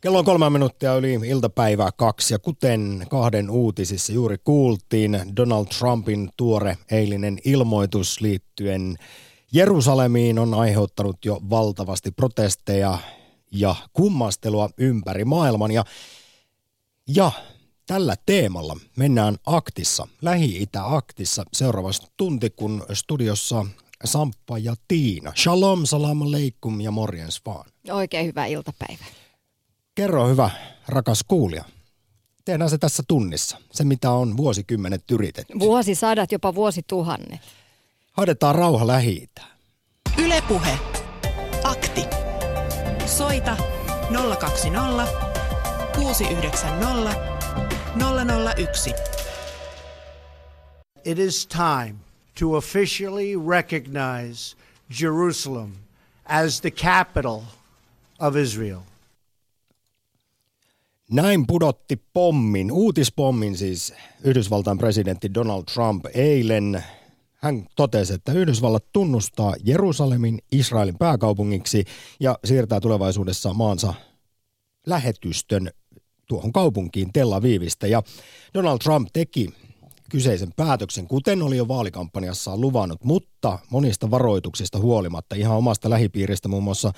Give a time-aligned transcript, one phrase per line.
[0.00, 6.30] Kello on kolme minuuttia yli iltapäivää kaksi ja kuten kahden uutisissa juuri kuultiin, Donald Trumpin
[6.36, 8.96] tuore eilinen ilmoitus liittyen
[9.52, 12.98] Jerusalemiin on aiheuttanut jo valtavasti protesteja
[13.52, 15.70] ja kummastelua ympäri maailman.
[15.70, 15.84] Ja,
[17.16, 17.32] ja
[17.86, 23.66] tällä teemalla mennään aktissa, Lähi-Itä-aktissa seuraavassa tunti, kun studiossa
[24.04, 25.32] Samppa ja Tiina.
[25.36, 27.70] Shalom, salam aleikum ja morjens vaan.
[27.90, 29.19] Oikein hyvää iltapäivää.
[29.94, 30.50] Kerro hyvä,
[30.88, 31.64] rakas kuulija.
[32.44, 35.58] Tehdään se tässä tunnissa, se mitä on vuosikymmenet yritetty.
[35.58, 37.40] Vuosisadat, jopa vuosituhannet.
[38.12, 39.28] Haidetaan rauha lähi
[40.18, 40.78] Ylepuhe.
[41.64, 42.04] Akti.
[43.06, 43.56] Soita
[44.40, 45.06] 020
[45.96, 47.14] 690
[48.56, 48.94] 001.
[51.04, 51.94] It is time
[52.38, 54.56] to officially recognize
[55.00, 55.72] Jerusalem
[56.24, 57.40] as the capital
[58.18, 58.89] of Israel.
[61.12, 63.94] Näin pudotti pommin, uutispommin siis
[64.24, 66.84] Yhdysvaltain presidentti Donald Trump eilen.
[67.34, 71.84] Hän totesi, että Yhdysvallat tunnustaa Jerusalemin Israelin pääkaupungiksi
[72.20, 73.94] ja siirtää tulevaisuudessa maansa
[74.86, 75.70] lähetystön
[76.28, 77.86] tuohon kaupunkiin Tel Avivistä.
[77.86, 78.02] Ja
[78.54, 79.50] Donald Trump teki
[80.10, 86.64] kyseisen päätöksen, kuten oli jo vaalikampanjassaan luvannut, mutta monista varoituksista huolimatta ihan omasta lähipiiristä muun
[86.64, 86.92] muassa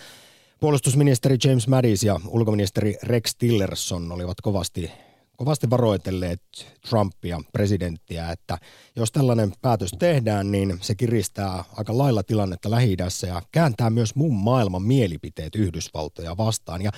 [0.63, 4.91] Puolustusministeri James Mattis ja ulkoministeri Rex Tillerson olivat kovasti,
[5.37, 6.43] kovasti varoitelleet
[6.89, 8.59] Trumpia, presidenttiä, että
[8.97, 12.97] jos tällainen päätös tehdään, niin se kiristää aika lailla tilannetta lähi
[13.27, 16.83] ja kääntää myös muun maailman mielipiteet Yhdysvaltoja vastaan.
[16.83, 16.91] Ja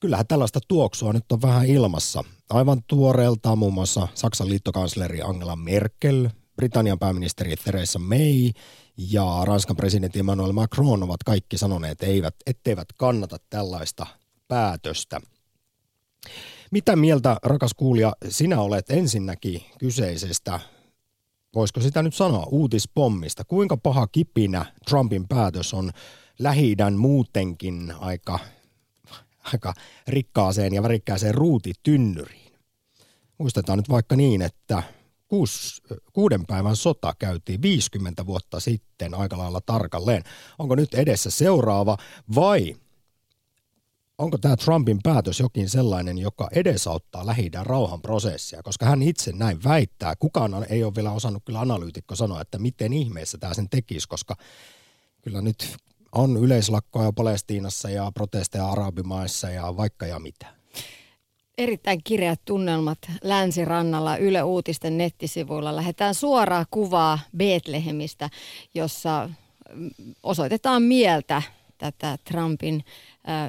[0.00, 2.24] kyllähän tällaista tuoksua nyt on vähän ilmassa.
[2.50, 8.50] Aivan tuoreeltaan muun muassa Saksan liittokansleri Angela Merkel, Britannian pääministeri Theresa May
[8.96, 14.06] ja Ranskan presidentti Emmanuel Macron ovat kaikki sanoneet, eivät, etteivät kannata tällaista
[14.48, 15.20] päätöstä.
[16.70, 20.60] Mitä mieltä, rakas kuulija, sinä olet ensinnäkin kyseisestä,
[21.54, 23.44] voisiko sitä nyt sanoa, uutispommista?
[23.44, 25.90] Kuinka paha kipinä Trumpin päätös on
[26.38, 28.38] lähi muutenkin aika,
[29.52, 29.74] aika
[30.08, 32.52] rikkaaseen ja värikkääseen ruutitynnyriin?
[33.38, 34.82] Muistetaan nyt vaikka niin, että
[35.34, 40.22] kuus, kuuden päivän sota käytiin 50 vuotta sitten aika lailla tarkalleen.
[40.58, 41.96] Onko nyt edessä seuraava
[42.34, 42.76] vai
[44.18, 50.16] onko tämä Trumpin päätös jokin sellainen, joka edesauttaa lähi rauhanprosessia, koska hän itse näin väittää.
[50.16, 54.36] Kukaan ei ole vielä osannut kyllä analyytikko sanoa, että miten ihmeessä tämä sen tekisi, koska
[55.22, 55.76] kyllä nyt
[56.12, 60.63] on yleislakkoja Palestiinassa ja protesteja arabimaissa ja vaikka ja mitä
[61.58, 65.76] erittäin kirjat tunnelmat länsirannalla Yle Uutisten nettisivuilla.
[65.76, 68.30] Lähetään suoraa kuvaa Betlehemistä,
[68.74, 69.30] jossa
[69.72, 69.90] mm,
[70.22, 71.42] osoitetaan mieltä
[71.78, 72.84] tätä Trumpin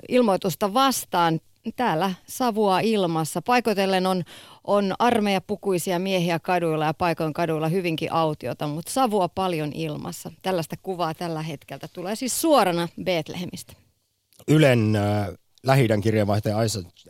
[0.09, 1.39] ilmoitusta vastaan.
[1.75, 3.41] Täällä savua ilmassa.
[3.41, 4.23] Paikoitellen on,
[4.63, 10.31] on armeijapukuisia miehiä kaduilla ja paikoin kaduilla hyvinkin autiota, mutta savua paljon ilmassa.
[10.41, 13.73] Tällaista kuvaa tällä hetkellä tulee siis suorana Betlehemistä.
[14.47, 15.27] Ylen äh,
[15.63, 16.57] lähidän kirjeenvaihtaja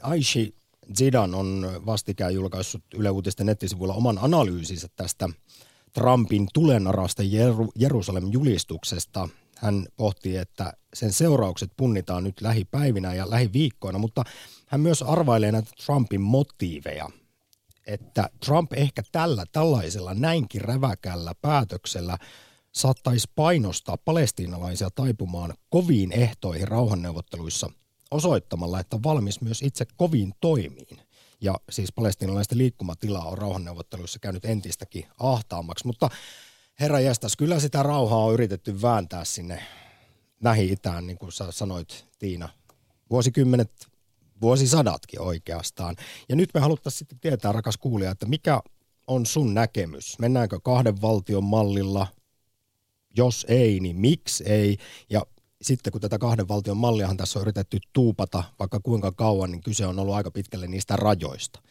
[0.02, 0.56] Aishi
[0.98, 5.30] Zidan on vastikään julkaissut Yle Uutisten nettisivuilla oman analyysinsä tästä
[5.94, 9.30] Trumpin tulenarasta Jeru- Jerusalemin julistuksesta.
[9.58, 14.24] Hän pohtii, että sen seuraukset punnitaan nyt lähipäivinä ja lähiviikkoina, mutta
[14.68, 17.10] hän myös arvailee näitä Trumpin motiiveja,
[17.88, 22.18] että Trump ehkä tällä tällaisella näinkin räväkällä päätöksellä
[22.72, 27.70] saattaisi painostaa palestiinalaisia taipumaan koviin ehtoihin rauhanneuvotteluissa–
[28.16, 31.00] osoittamalla, että on valmis myös itse koviin toimiin.
[31.42, 36.10] Ja siis palestinalaisten liikkumatila on rauhanneuvotteluissa käynyt entistäkin ahtaammaksi, mutta
[36.80, 39.64] herra jästäs, kyllä sitä rauhaa on yritetty vääntää sinne
[40.44, 42.50] Lähi-Itään, niin kuin sä sanoit Tiina,
[43.10, 43.88] vuosikymmenet,
[44.42, 45.96] vuosisadatkin oikeastaan.
[46.30, 48.62] Ja nyt me haluttaisiin sitten tietää, rakas kuulija, että mikä
[49.08, 50.20] on sun näkemys?
[50.20, 52.08] Mennäänkö kahden valtion mallilla?
[53.18, 54.78] Jos ei, niin miksi ei?
[55.10, 55.26] Ja
[55.62, 59.86] sitten kun tätä kahden valtion malliahan tässä on yritetty tuupata vaikka kuinka kauan, niin kyse
[59.86, 61.62] on ollut aika pitkälle niistä rajoista.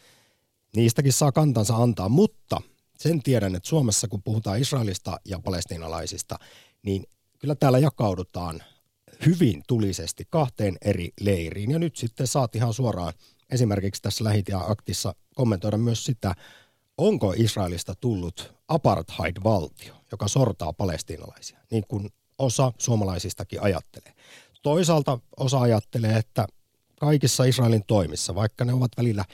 [0.75, 2.61] Niistäkin saa kantansa antaa, mutta
[2.97, 6.39] sen tiedän, että Suomessa kun puhutaan Israelista ja palestiinalaisista,
[6.83, 7.03] niin
[7.39, 8.63] kyllä täällä jakaudutaan
[9.25, 11.71] hyvin tulisesti kahteen eri leiriin.
[11.71, 13.13] Ja nyt sitten saat ihan suoraan
[13.49, 16.35] esimerkiksi tässä lähitia-aktissa kommentoida myös sitä,
[16.97, 24.13] onko Israelista tullut apartheid-valtio, joka sortaa palestiinalaisia, niin kuin osa suomalaisistakin ajattelee.
[24.61, 26.47] Toisaalta osa ajattelee, että
[26.99, 29.25] kaikissa Israelin toimissa, vaikka ne ovat välillä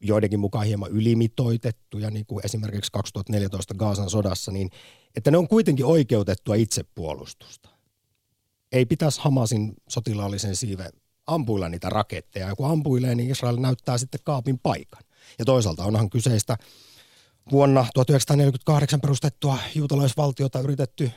[0.00, 4.70] joidenkin mukaan hieman ylimitoitettuja, niin kuin esimerkiksi 2014 Gaasan sodassa, niin
[5.16, 7.68] että ne on kuitenkin oikeutettua itsepuolustusta.
[8.72, 10.90] Ei pitäisi Hamasin sotilaallisen siiven
[11.26, 12.48] ampuilla niitä raketteja.
[12.48, 15.02] Ja kun ampuilee, niin Israel näyttää sitten kaapin paikan.
[15.38, 16.56] Ja toisaalta onhan kyseistä
[17.50, 21.10] vuonna 1948 perustettua juutalaisvaltiota yritetty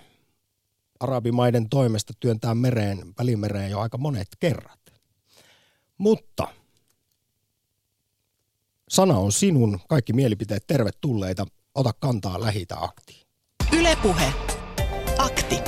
[0.99, 4.79] arabimaiden toimesta työntää mereen, välimereen jo aika monet kerrat.
[5.97, 6.47] Mutta
[8.89, 11.45] sana on sinun, kaikki mielipiteet tervetulleita.
[11.75, 13.27] Ota kantaa lähitä aktiin.
[13.79, 14.33] Ylepuhe.
[15.17, 15.59] Akti.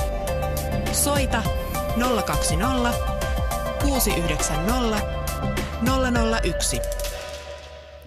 [0.92, 1.44] Soita
[2.26, 2.94] 020
[3.82, 5.02] 690
[6.44, 6.80] 001.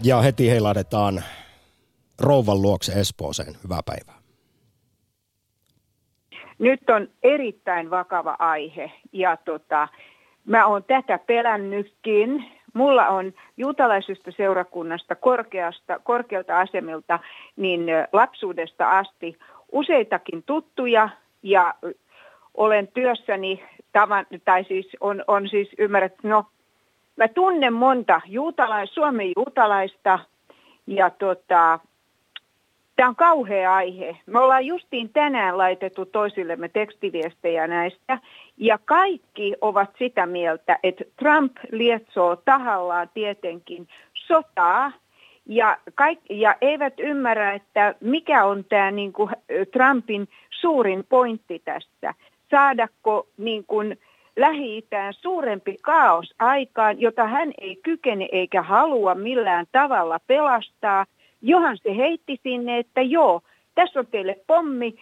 [0.03, 1.25] Ja heti heilahdetaan
[2.19, 3.59] rouvan luokse Espooseen.
[3.65, 4.22] Hyvää päivää.
[6.63, 9.89] Nyt on erittäin vakava aihe ja tota,
[10.45, 12.45] mä oon tätä pelännytkin.
[12.75, 17.19] Mulla on juutalaisesta seurakunnasta korkeasta, korkealta asemilta
[17.57, 19.39] niin lapsuudesta asti
[19.73, 21.09] useitakin tuttuja
[21.43, 21.75] ja
[22.55, 26.45] olen työssäni, tavan, tai siis on, on siis ymmärrät, no
[27.17, 30.19] mä tunnen monta juutalais, Suomen juutalaista
[30.87, 31.79] ja tota,
[32.97, 34.17] Tämä on kauhea aihe.
[34.27, 38.19] Me ollaan justiin tänään laitettu toisillemme tekstiviestejä näistä,
[38.57, 44.93] ja kaikki ovat sitä mieltä, että Trump lietsoo tahallaan tietenkin sotaa,
[45.47, 49.31] ja, kaik, ja eivät ymmärrä, että mikä on tämä niin kuin
[49.73, 52.15] Trumpin suurin pointti tässä.
[52.51, 53.99] Saadako niin kuin,
[54.37, 61.07] Lähi-Itään suurempi kaos aikaan, jota hän ei kykene eikä halua millään tavalla pelastaa–
[61.43, 63.41] Johan se heitti sinne, että joo,
[63.75, 64.95] tässä on teille pommi,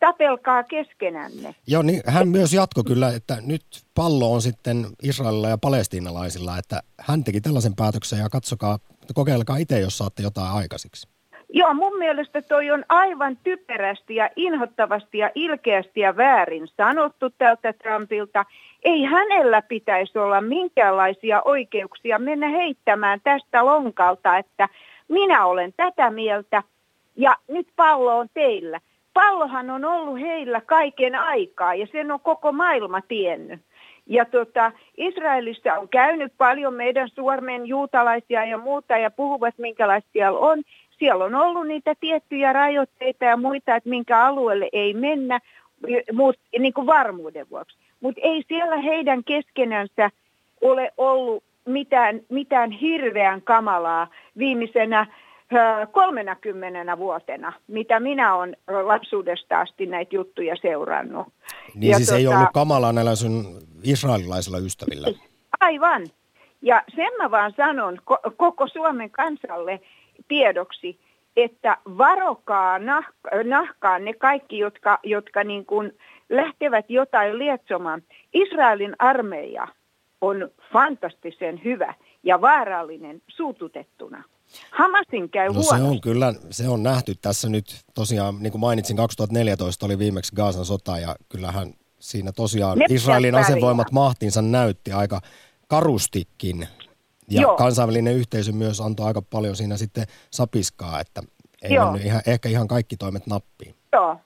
[0.00, 1.54] tapelkaa keskenänne.
[1.66, 3.62] Joo, niin hän myös jatkoi kyllä, että nyt
[3.94, 8.78] pallo on sitten Israelilla ja palestiinalaisilla, että hän teki tällaisen päätöksen ja katsokaa,
[9.14, 11.08] kokeilkaa itse, jos saatte jotain aikaisiksi.
[11.54, 17.72] Joo, mun mielestä toi on aivan typerästi ja inhottavasti ja ilkeästi ja väärin sanottu tältä
[17.72, 18.44] Trumpilta.
[18.84, 24.68] Ei hänellä pitäisi olla minkäänlaisia oikeuksia mennä heittämään tästä lonkalta, että
[25.08, 26.62] minä olen tätä mieltä
[27.16, 28.80] ja nyt pallo on teillä.
[29.14, 33.60] Pallohan on ollut heillä kaiken aikaa ja sen on koko maailma tiennyt.
[34.06, 40.38] Ja tota, Israelissa on käynyt paljon meidän Suomen juutalaisia ja muuta ja puhuvat minkälaista siellä
[40.38, 40.62] on.
[40.98, 45.40] Siellä on ollut niitä tiettyjä rajoitteita ja muita, että minkä alueelle ei mennä
[46.12, 47.76] muut, niin kuin varmuuden vuoksi.
[48.00, 50.10] Mutta ei siellä heidän keskenänsä
[50.60, 55.06] ole ollut mitään, mitään hirveän kamalaa viimeisenä
[55.92, 61.26] 30 vuotena, mitä minä olen lapsuudesta asti näitä juttuja seurannut.
[61.74, 63.44] Niin ja siis tota, ei ollut kamalaa näillä sun
[63.82, 65.08] israelilaisilla ystävillä?
[65.60, 66.06] Aivan.
[66.62, 67.98] Ja sen mä vaan sanon
[68.36, 69.80] koko Suomen kansalle
[70.28, 70.98] tiedoksi,
[71.36, 75.92] että varokaa nah- nahkaan ne kaikki, jotka, jotka niin kuin
[76.28, 78.02] lähtevät jotain lietsomaan.
[78.34, 79.68] Israelin armeija
[80.22, 84.24] on fantastisen hyvä ja vaarallinen suututettuna.
[84.70, 88.96] Hamasin käy no se on kyllä, se on nähty tässä nyt tosiaan, niin kuin mainitsin,
[88.96, 95.20] 2014 oli viimeksi Gaasan sota ja kyllähän siinä tosiaan ne Israelin asevoimat mahtinsa näytti aika
[95.68, 96.68] karustikin.
[97.30, 97.56] Ja Joo.
[97.56, 101.22] kansainvälinen yhteisö myös antoi aika paljon siinä sitten sapiskaa, että
[101.62, 101.72] ei
[102.04, 103.74] ihan, ehkä ihan kaikki toimet nappiin.
[103.92, 104.16] Joo,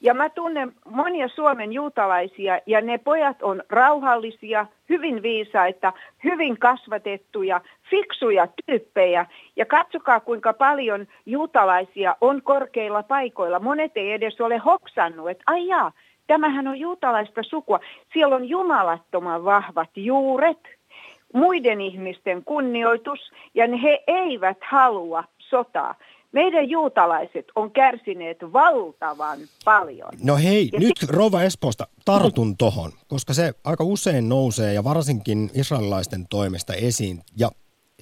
[0.00, 5.92] ja mä tunnen monia Suomen juutalaisia ja ne pojat on rauhallisia, hyvin viisaita,
[6.24, 7.60] hyvin kasvatettuja,
[7.90, 9.26] fiksuja tyyppejä.
[9.56, 13.60] Ja katsokaa kuinka paljon juutalaisia on korkeilla paikoilla.
[13.60, 15.92] Monet ei edes ole hoksannut, että ai jaa,
[16.26, 17.80] tämähän on juutalaista sukua.
[18.12, 20.78] Siellä on jumalattoman vahvat juuret,
[21.34, 25.94] muiden ihmisten kunnioitus ja he eivät halua sotaa
[26.32, 30.12] meidän juutalaiset on kärsineet valtavan paljon.
[30.22, 31.10] No hei, ja nyt sit...
[31.10, 37.22] Rova Espoosta tartun tohon, koska se aika usein nousee ja varsinkin israelilaisten toimesta esiin.
[37.36, 37.50] Ja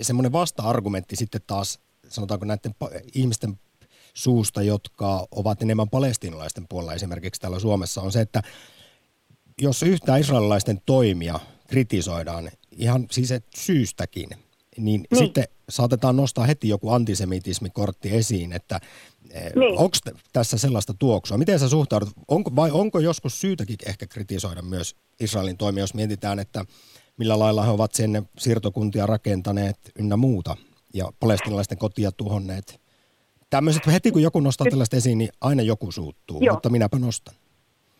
[0.01, 2.75] semmoinen vasta-argumentti sitten taas, sanotaanko näiden
[3.15, 3.59] ihmisten
[4.15, 8.43] suusta, jotka ovat enemmän palestiinalaisten puolella esimerkiksi täällä Suomessa, on se, että
[9.61, 14.29] jos yhtään israelilaisten toimia kritisoidaan ihan siis syystäkin–
[14.77, 18.81] niin, niin sitten saatetaan nostaa heti joku antisemitismikortti esiin, että
[19.31, 19.79] eh, niin.
[19.79, 19.97] onko
[20.33, 21.39] tässä sellaista tuoksua?
[21.39, 26.39] Miten sä suhtaudut, onko, vai onko joskus syytäkin ehkä kritisoida myös Israelin toimia, jos mietitään,
[26.39, 26.65] että
[27.17, 30.57] millä lailla he ovat sinne siirtokuntia rakentaneet ynnä muuta
[30.95, 32.81] ja palestinalaisten kotia tuhonneet?
[33.51, 36.55] Tämmöiset, heti kun joku nostaa tällaista esiin, niin aina joku suuttuu, Joo.
[36.55, 37.35] mutta minäpä nostan.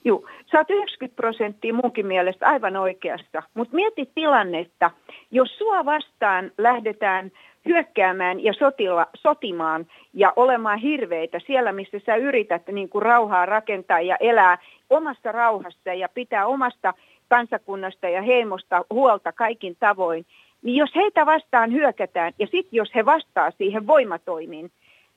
[0.07, 4.91] Joo, sä oot 90 prosenttia munkin mielestä aivan oikeassa, mutta mieti tilannetta,
[5.31, 7.33] jos sua vastaan lähdetään
[7.69, 14.01] hyökkäämään ja sotilla, sotimaan ja olemaan hirveitä siellä, missä sä yrität niin kuin rauhaa rakentaa
[14.01, 14.59] ja elää
[14.91, 16.95] omassa rauhassa ja pitää omasta
[17.29, 20.27] kansakunnasta ja heimosta huolta kaikin tavoin,
[20.63, 24.71] niin jos heitä vastaan hyökätään ja sitten jos he vastaa siihen voimatoimiin,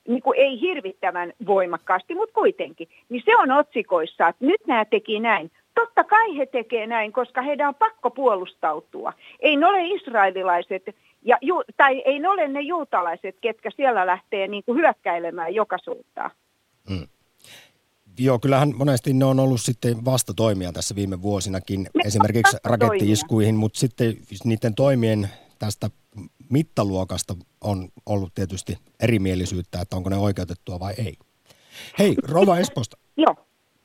[0.08, 5.20] niin kuin ei hirvittävän voimakkaasti, mutta kuitenkin, niin se on otsikoissa, että nyt nämä teki
[5.20, 5.50] näin.
[5.74, 9.12] Totta kai he tekee näin, koska heidän on pakko puolustautua.
[9.40, 10.82] Ei ne ole israelilaiset,
[11.22, 11.38] ja,
[11.76, 16.30] tai ei ne ole ne juutalaiset, ketkä siellä lähtee niin kuin hyökkäilemään joka suuntaan.
[16.90, 17.06] Mm.
[18.18, 23.78] Joo, kyllähän monesti ne on ollut sitten vastatoimia tässä viime vuosinakin, ne esimerkiksi rakettiiskuihin, mutta
[23.78, 25.28] sitten niiden toimien
[25.58, 25.90] tästä
[26.50, 31.16] mittaluokasta on ollut tietysti erimielisyyttä, että onko ne oikeutettua vai ei.
[31.98, 32.96] Hei, Rova Esposta.
[33.16, 33.34] Joo.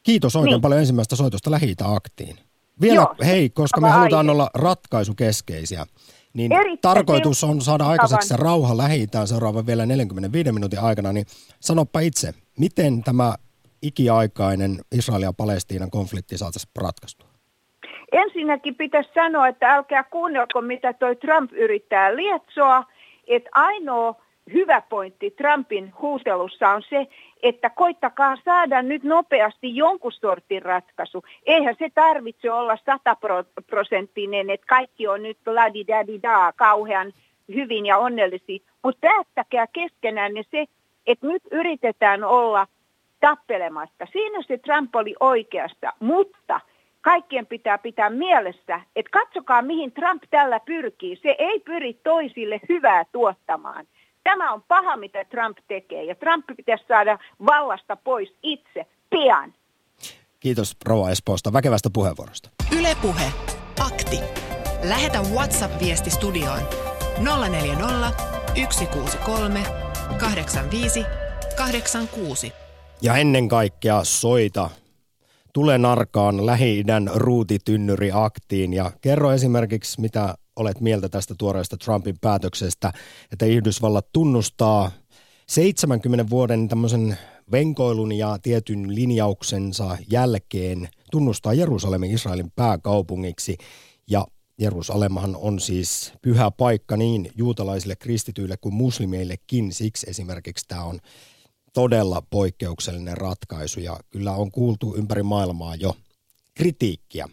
[0.04, 0.62] Kiitos oikein niin.
[0.62, 2.38] paljon ensimmäistä soitosta lähi aktiin.
[2.82, 4.32] Vielä, Joo, hei, koska me halutaan aihe.
[4.32, 5.86] olla ratkaisukeskeisiä,
[6.34, 11.26] niin Erittäin tarkoitus on saada aikaiseksi se rauha lähi seuraavan vielä 45 minuutin aikana, niin
[11.60, 13.36] sanoppa itse, miten tämä
[13.82, 17.25] ikiaikainen Israel ja Palestiinan konflikti saataisiin ratkaistua?
[18.16, 22.84] Ensinnäkin pitäisi sanoa, että älkää kuunnelko, mitä toi Trump yrittää lietsoa,
[23.28, 24.16] että ainoa
[24.54, 27.08] hyvä pointti Trumpin huutelussa on se,
[27.44, 31.24] että koittakaa saada nyt nopeasti jonkun sortin ratkaisu.
[31.46, 37.14] Eihän se tarvitse olla sataprosenttinen, että kaikki on nyt ladi dadi da kauhean
[37.56, 40.66] hyvin ja onnellisia, mutta päättäkää keskenään se,
[41.08, 42.68] että nyt yritetään olla
[43.20, 44.08] tappelematta.
[44.12, 46.60] Siinä se Trump oli oikeasta, mutta
[47.06, 51.20] kaikkien pitää pitää mielessä, että katsokaa mihin Trump tällä pyrkii.
[51.24, 53.88] Se ei pyri toisille hyvää tuottamaan.
[54.24, 59.54] Tämä on paha, mitä Trump tekee, ja Trump pitäisi saada vallasta pois itse pian.
[60.40, 62.50] Kiitos Rova Espoosta väkevästä puheenvuorosta.
[62.80, 63.26] Ylepuhe
[63.88, 64.20] Akti.
[64.90, 66.62] Lähetä WhatsApp-viesti studioon
[67.50, 68.12] 040
[68.70, 69.64] 163
[70.20, 71.06] 85
[71.58, 72.54] 86.
[73.02, 74.70] Ja ennen kaikkea soita
[75.56, 82.94] Tule narkaan Lähi-idän ruutitynnyri aktiin ja kerro esimerkiksi, mitä olet mieltä tästä tuoreesta Trumpin päätöksestä,
[83.32, 84.92] että Yhdysvallat tunnustaa
[85.48, 87.18] 70 vuoden tämmöisen
[87.52, 93.58] venkoilun ja tietyn linjauksensa jälkeen tunnustaa Jerusalemin Israelin pääkaupungiksi
[94.10, 94.26] ja
[94.60, 99.74] Jerusalemhan on siis pyhä paikka niin juutalaisille kristityille kuin muslimeillekin.
[99.74, 101.00] Siksi esimerkiksi tämä on
[101.76, 105.96] todella poikkeuksellinen ratkaisu ja kyllä on kuultu ympäri maailmaa jo
[106.54, 107.28] kritiikkiä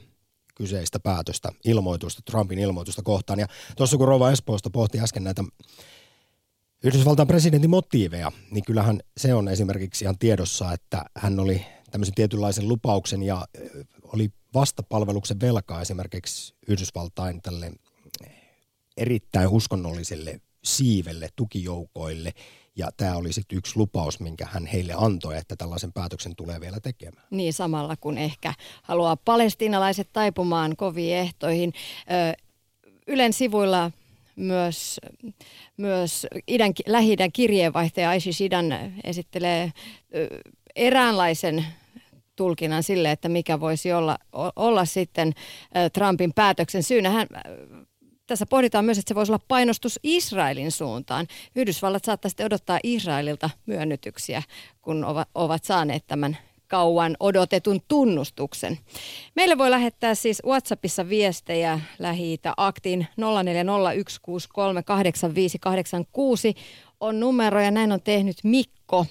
[0.54, 3.38] kyseistä päätöstä, ilmoitusta, Trumpin ilmoitusta kohtaan.
[3.38, 3.46] Ja
[3.76, 5.44] tuossa kun Rova Espoosta pohti äsken näitä
[6.84, 12.68] Yhdysvaltain presidentin motiiveja, niin kyllähän se on esimerkiksi ihan tiedossa, että hän oli tämmöisen tietynlaisen
[12.68, 13.46] lupauksen ja
[14.02, 17.72] oli vastapalveluksen velkaa esimerkiksi Yhdysvaltain tälle
[18.96, 22.32] erittäin uskonnolliselle siivelle, tukijoukoille–
[22.76, 26.80] ja tämä oli sitten yksi lupaus, minkä hän heille antoi, että tällaisen päätöksen tulee vielä
[26.80, 27.26] tekemään.
[27.30, 31.72] Niin samalla kun ehkä haluaa palestiinalaiset taipumaan koviin ehtoihin.
[33.06, 33.90] Ylen sivuilla
[34.36, 35.00] myös,
[35.76, 38.66] myös idän, Lähi-idän kirjeenvaihtaja Aishi Shidan
[39.04, 39.72] esittelee
[40.76, 41.66] eräänlaisen
[42.36, 44.18] tulkinnan sille, että mikä voisi olla,
[44.56, 45.32] olla sitten
[45.92, 47.10] Trumpin päätöksen syynä.
[47.10, 47.26] Hän
[48.32, 51.26] tässä pohditaan myös, että se voisi olla painostus Israelin suuntaan.
[51.56, 54.42] Yhdysvallat saattaa sitten odottaa Israelilta myönnytyksiä,
[54.82, 58.78] kun ovat, ovat saaneet tämän kauan odotetun tunnustuksen.
[59.34, 63.24] Meille voi lähettää siis WhatsAppissa viestejä lähi aktiin 0401638586
[67.00, 69.06] on numero ja näin on tehnyt Mikko.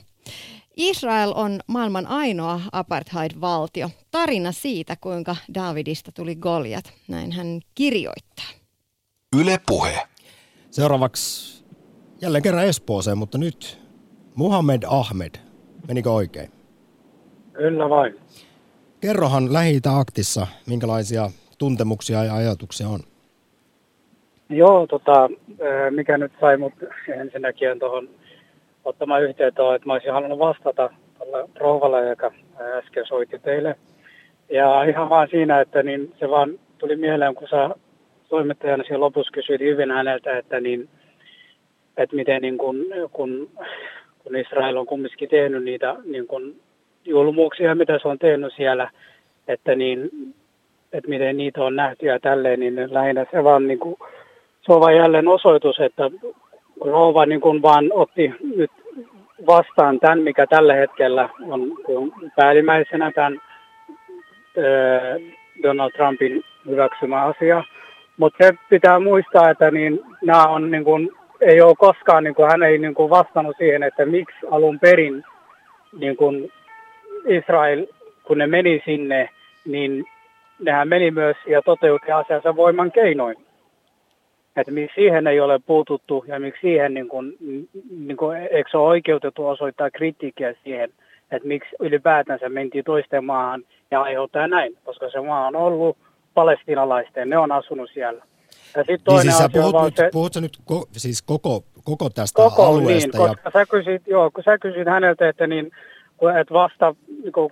[0.76, 3.90] Israel on maailman ainoa apartheid-valtio.
[4.12, 6.94] Tarina siitä, kuinka Davidista tuli Goliat.
[7.08, 8.61] Näin hän kirjoittaa.
[9.40, 10.00] Yle Puhe.
[10.72, 11.66] Seuraavaksi
[12.22, 13.80] jälleen kerran Espooseen, mutta nyt
[14.36, 15.32] Muhammed Ahmed.
[15.88, 16.52] Menikö oikein?
[17.54, 18.16] Kyllä vain.
[19.02, 21.24] Kerrohan lähi aktissa, minkälaisia
[21.58, 23.00] tuntemuksia ja ajatuksia on?
[24.50, 25.30] Joo, tota,
[25.90, 26.74] mikä nyt sai mut
[27.22, 28.10] ensinnäkin tuohon
[28.86, 32.32] ottamaan yhteyttä, että mä olisin halunnut vastata tällä rouvalle, joka
[32.78, 33.76] äsken soitti teille.
[34.50, 37.70] Ja ihan vaan siinä, että niin se vaan tuli mieleen, kun sä
[38.32, 40.90] toimittajana siellä lopussa kysyin hyvin häneltä, että, niin,
[41.98, 43.50] että miten niin kun, kun,
[44.20, 46.56] kun Israel on kumminkin tehnyt niitä niin kun
[47.06, 48.90] julmuuksia, mitä se on tehnyt siellä,
[49.48, 50.10] että, niin,
[50.94, 53.96] että miten niitä on nähty ja tälleen, niin lähinnä se vaan niin kuin,
[54.62, 56.12] se on vain jälleen osoitus, että
[56.82, 58.72] rouva niin kuin vaan otti nyt
[59.48, 63.42] vastaan tämän, mikä tällä hetkellä on päällimmäisenä tämän
[65.64, 67.64] Donald Trumpin hyväksymä asia.
[68.18, 71.10] Mutta se pitää muistaa, että niin, nämä on, niin kuin,
[71.42, 75.24] ei ole koskaan, niin kuin, hän ei niin kuin vastannut siihen, että miksi alun perin
[76.00, 76.52] niin kuin
[77.26, 77.86] Israel,
[78.24, 79.30] kun ne meni sinne,
[79.66, 80.06] niin
[80.60, 83.36] nehän meni myös ja toteutti asiansa voiman keinoin.
[84.56, 87.38] Että miksi siihen ei ole puututtu ja miksi siihen, niin kuin,
[87.98, 90.90] niin kuin, eikö se ole oikeutettu osoittaa kritiikkiä siihen,
[91.32, 95.98] että miksi ylipäätänsä mentiin toisten maahan ja aiheuttaa näin, koska se maa on ollut
[96.34, 98.24] palestinalaisten, ne on asunut siellä.
[98.76, 102.10] Ja sit toinen niin siis asia puhut, nyt, se, puhut nyt ko, siis koko, koko
[102.10, 103.18] tästä koko, alueesta?
[103.18, 105.72] Niin, koska sä kysyt, joo, kun sä kysyt häneltä, että, niin,
[106.40, 107.50] että vasta niin kuin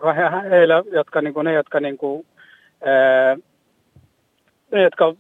[0.49, 2.25] heillä, jotka, niin kuin, ne, jotka, niin kuin,
[2.85, 3.37] ää,
[4.71, 5.15] ne, jotka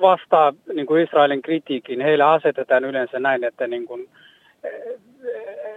[0.00, 4.08] vastaa niin kuin Israelin kritiikkiin, heillä asetetaan yleensä näin, että niin kuin,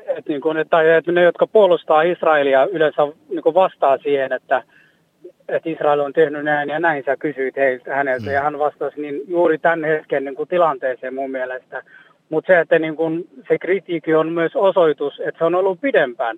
[0.07, 4.63] että, niin kuin, tai että ne, jotka puolustaa Israelia, yleensä niin kuin vastaa siihen, että,
[5.47, 8.31] että Israel on tehnyt näin ja näin, sä kysyit heiltä, häneltä, mm.
[8.31, 11.83] ja hän vastasi niin juuri tämän hetken niin kuin tilanteeseen mun mielestä.
[12.29, 16.37] Mutta se, että niin kuin, se kritiikki on myös osoitus, että se on ollut pidempään.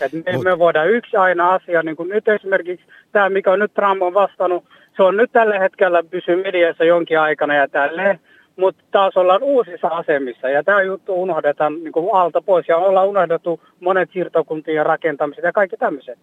[0.00, 0.44] Et me, Mut...
[0.44, 4.14] me voidaan yksi aina asia, niin kuin nyt esimerkiksi tämä, mikä on nyt Trump on
[4.14, 4.64] vastannut,
[4.96, 8.20] se on nyt tällä hetkellä pysy mediassa jonkin aikana ja tälleen,
[8.56, 13.08] mutta taas ollaan uusissa asemissa ja tämä juttu unohdetaan niin kuin alta pois ja ollaan
[13.08, 16.18] unohdettu monet siirtokuntien rakentamiset ja kaikki tämmöiset.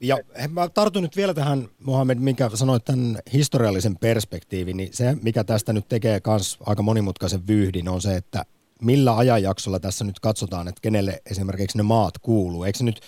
[0.00, 5.44] Ja mä tartun nyt vielä tähän, Mohamed, minkä sanoit tämän historiallisen perspektiivin, niin se, mikä
[5.44, 8.44] tästä nyt tekee myös aika monimutkaisen vyhdin, on se, että
[8.82, 12.64] millä ajanjaksolla tässä nyt katsotaan, että kenelle esimerkiksi ne maat kuuluu.
[12.64, 13.00] Eikö se nyt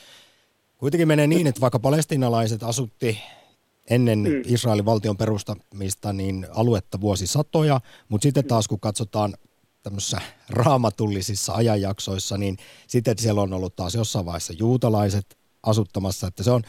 [0.78, 3.18] kuitenkin menee niin, että vaikka palestinalaiset asutti
[3.90, 4.42] ennen mm.
[4.44, 9.34] Israelin valtion perustamista niin aluetta vuosisatoja, mutta sitten taas kun katsotaan
[9.82, 16.50] tämmöisissä raamatullisissa ajanjaksoissa, niin sitten siellä on ollut taas jossain vaiheessa juutalaiset asuttamassa, että se
[16.50, 16.62] on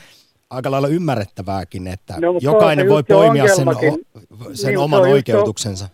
[0.49, 3.67] aika lailla ymmärrettävääkin, että no, jokainen voi poimia sen,
[4.53, 5.89] sen niin, oman oikeutuksensa.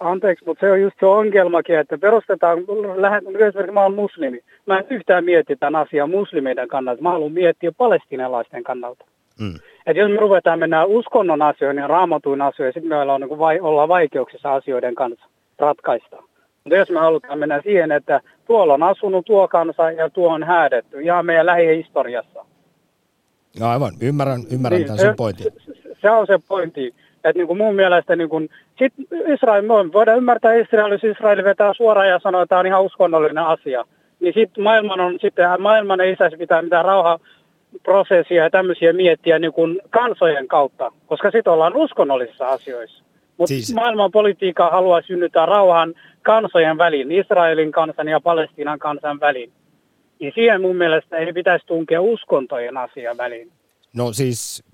[0.00, 4.40] Anteeksi, mutta se on just se ongelmakin, että perustetaan, esimerkiksi mä olen muslimi.
[4.66, 9.04] Mä en yhtään mieti tämän asian muslimeiden kannalta, mä haluan miettiä palestinalaisten kannalta.
[9.40, 9.54] Mm.
[9.86, 13.60] Että jos me ruvetaan mennä uskonnon asioihin ja raamatuin asioihin, sitten meillä on, niin vai,
[13.60, 15.26] ollaan vaikeuksissa asioiden kanssa
[15.58, 16.22] ratkaista.
[16.68, 20.42] Mutta jos me halutaan mennä siihen, että tuolla on asunut tuo kansa ja tuo on
[20.42, 22.44] häädetty ihan meidän lähihistoriassa.
[23.60, 25.46] No aivan, ymmärrän, ymmärrän niin, tämän sen pointin.
[25.66, 26.94] Se, se on se pointti.
[27.16, 28.92] Että niin kuin mun mielestä niin kuin, sit
[29.34, 32.84] Israel, me voidaan ymmärtää Israel, jos Israel vetää suoraan ja sanoo, että tämä on ihan
[32.84, 33.84] uskonnollinen asia.
[34.20, 37.18] Niin sitten maailman on, sitten maailman ei saisi pitää mitään rauha,
[37.82, 43.07] prosessia ja tämmöisiä miettiä niin kuin kansojen kautta, koska sitten ollaan uskonnollisissa asioissa.
[43.38, 43.74] Mutta siis...
[43.74, 49.52] maailman politiikka haluaa synnyttää rauhan kansojen väliin, Israelin kansan ja Palestiinan kansan väliin.
[50.20, 53.52] Niin siihen mun mielestä ei pitäisi tunkea uskontojen asia väliin.
[53.96, 54.64] No siis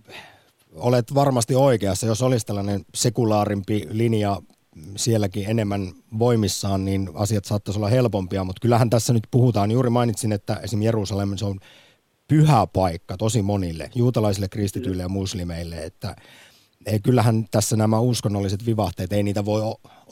[0.74, 4.36] olet varmasti oikeassa, jos olisi tällainen sekulaarimpi linja
[4.96, 5.80] sielläkin enemmän
[6.18, 10.86] voimissaan, niin asiat saattaisi olla helpompia, mutta kyllähän tässä nyt puhutaan, juuri mainitsin, että esimerkiksi
[10.86, 11.58] Jerusalem, se on
[12.28, 16.16] pyhä paikka tosi monille, juutalaisille, kristityille ja muslimeille, että
[16.86, 19.60] ei, kyllähän tässä nämä uskonnolliset vivahteet, ei niitä voi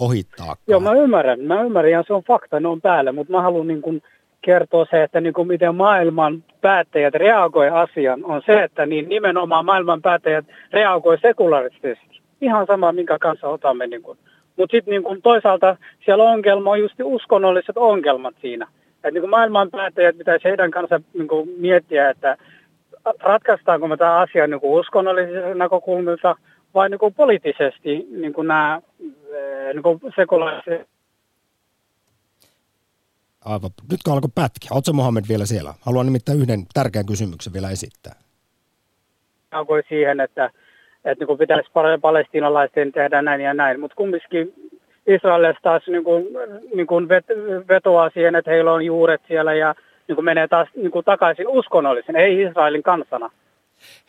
[0.01, 0.57] ohittaa.
[0.69, 3.67] Joo, mä ymmärrän, mä ymmärrän ja se on fakta, ne on päällä, mutta mä haluan
[3.67, 4.03] niin kuin
[4.43, 9.65] kertoa se, että niin kuin miten maailman päättäjät reagoi asian, on se, että niin nimenomaan
[9.65, 12.21] maailman päättäjät reagoi sekulaarisesti.
[12.41, 13.87] Ihan sama, minkä kanssa otamme.
[13.87, 14.03] Niin
[14.57, 18.67] Mutta sitten niin toisaalta siellä ongelma on just uskonnolliset ongelmat siinä–
[19.05, 22.37] että niin maailman päättäjät pitäisi heidän kanssa niin kuin miettiä, että
[23.21, 26.37] ratkaistaanko me tämä asia niin uskonnollisesta näkökulmilta
[26.75, 30.89] vai niin kuin poliittisesti niin kuin nämä eh, niin kuin sekulaariset
[33.45, 33.71] Aivan.
[33.91, 34.71] Nytkö alkoi pätkiä?
[34.73, 35.75] Oletko Mohamed vielä siellä?
[35.81, 38.15] Haluan nimittäin yhden tärkeän kysymyksen vielä esittää.
[39.51, 40.51] Alkoi siihen, että,
[41.05, 41.71] että niin pitäisi
[42.03, 44.55] palestinalaisten tehdä näin ja näin, mutta kumminkin
[45.07, 46.27] Israelissa taas niin kuin,
[46.75, 47.25] niin kuin vet,
[47.69, 49.75] vetoaa siihen, että heillä on juuret siellä ja
[50.09, 53.31] niin kuin menee taas niin kuin takaisin uskonnollisen, ei Israelin kansana.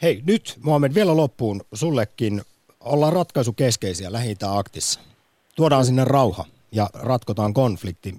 [0.01, 2.41] Hei, nyt Mohamed vielä loppuun sullekin.
[2.85, 4.99] Ollaan ratkaisukeskeisiä lähi aktissa.
[5.55, 8.15] Tuodaan sinne rauha ja ratkotaan konflikti.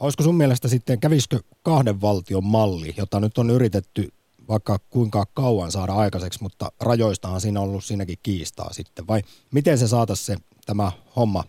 [0.00, 4.08] Olisiko sun mielestä sitten, kävisikö kahden valtion malli, jota nyt on yritetty
[4.48, 9.20] vaikka kuinka kauan saada aikaiseksi, mutta rajoistahan siinä on ollut siinäkin kiistaa sitten, vai
[9.54, 11.44] miten se saataisiin se, tämä homma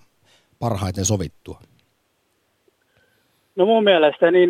[0.60, 1.60] parhaiten sovittua?
[3.56, 4.50] No mun mielestä niin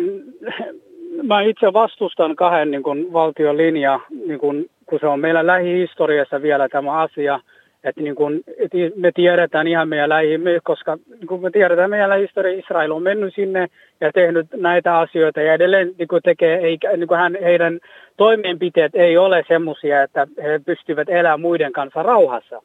[1.28, 6.42] mä itse vastustan kahden niin kuin, valtion linja, niin kuin, kun se on meillä lähihistoriassa
[6.42, 7.40] vielä tämä asia,
[7.84, 12.10] että niin kuin, että me tiedetään ihan meidän lähi, koska niin kuin me tiedetään meidän
[12.10, 13.68] lähihistoria, Israel on mennyt sinne
[14.00, 17.80] ja tehnyt näitä asioita ja edelleen niin kuin tekee, eikä, niin kuin hän, heidän
[18.16, 22.62] toimenpiteet ei ole semmoisia, että he pystyvät elämään muiden kanssa rauhassa.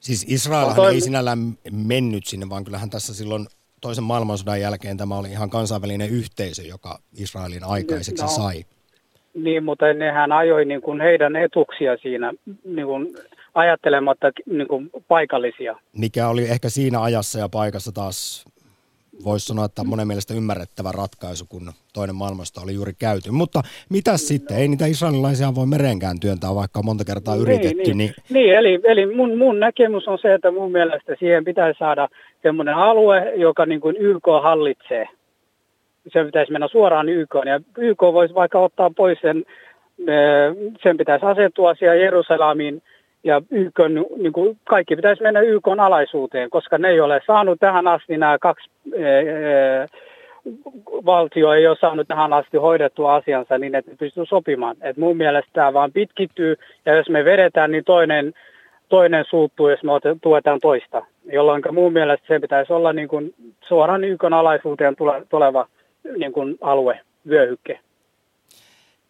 [0.00, 0.94] Siis Israelhan toimi...
[0.94, 1.38] ei sinällään
[1.86, 3.46] mennyt sinne, vaan kyllähän tässä silloin
[3.80, 8.64] toisen maailmansodan jälkeen tämä oli ihan kansainvälinen yhteisö, joka Israelin aikaiseksi no, sai.
[9.34, 12.32] Niin, mutta nehän ajoi niin kuin heidän etuksia siinä.
[12.64, 13.14] Niin kuin,
[13.56, 15.76] ajattelematta niin kuin paikallisia.
[15.98, 18.44] Mikä oli ehkä siinä ajassa ja paikassa taas,
[19.24, 23.30] voisi sanoa, että monen mielestä ymmärrettävä ratkaisu, kun toinen maailmasta oli juuri käyty.
[23.30, 24.56] Mutta mitä sitten?
[24.56, 27.94] Ei niitä israelilaisia voi merenkään työntää, vaikka on monta kertaa niin, yritetty.
[27.94, 28.14] Niin, niin.
[28.30, 32.08] niin eli, eli mun, mun näkemys on se, että mun mielestä siihen pitäisi saada
[32.42, 35.08] semmoinen alue, joka niin kuin YK hallitsee.
[36.12, 39.44] Se pitäisi mennä suoraan YK, ja YK voisi vaikka ottaa pois sen,
[40.82, 42.82] sen pitäisi asettua siellä Jerusalemin–
[43.26, 43.78] ja YK,
[44.16, 48.38] niin kuin kaikki pitäisi mennä YK alaisuuteen, koska ne ei ole saanut tähän asti nämä
[48.38, 49.86] kaksi ää,
[51.06, 54.76] valtio ei ole saanut tähän asti hoidettua asiansa niin, että ne pystyy sopimaan.
[54.80, 58.34] Et mun mielestä tämä vaan pitkittyy ja jos me vedetään, niin toinen,
[58.88, 59.90] toinen suuttuu, jos me
[60.22, 61.06] tuetaan toista.
[61.32, 63.34] Jolloin mun mielestä se pitäisi olla niin kuin
[63.68, 64.96] suoraan YK alaisuuteen
[65.28, 65.66] tuleva
[66.18, 67.80] niin kuin alue, vyöhykke.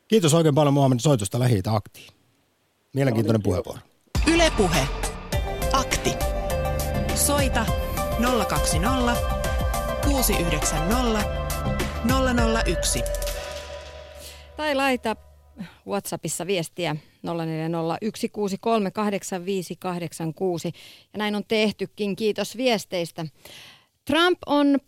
[0.08, 2.08] Kiitos oikein paljon Muhammed soitosta lähi aktiin.
[2.94, 3.78] Mielenkiintoinen puheenvuoro.
[4.26, 4.88] Ylepuhe.
[5.72, 6.10] Akti.
[7.14, 7.66] Soita
[8.48, 9.16] 020
[10.04, 11.24] 690
[12.66, 13.02] 001.
[14.56, 15.16] Tai laita
[15.86, 17.30] WhatsAppissa viestiä 0401638586.
[21.12, 22.16] Ja näin on tehtykin.
[22.16, 23.26] Kiitos viesteistä.
[24.04, 24.78] Trump on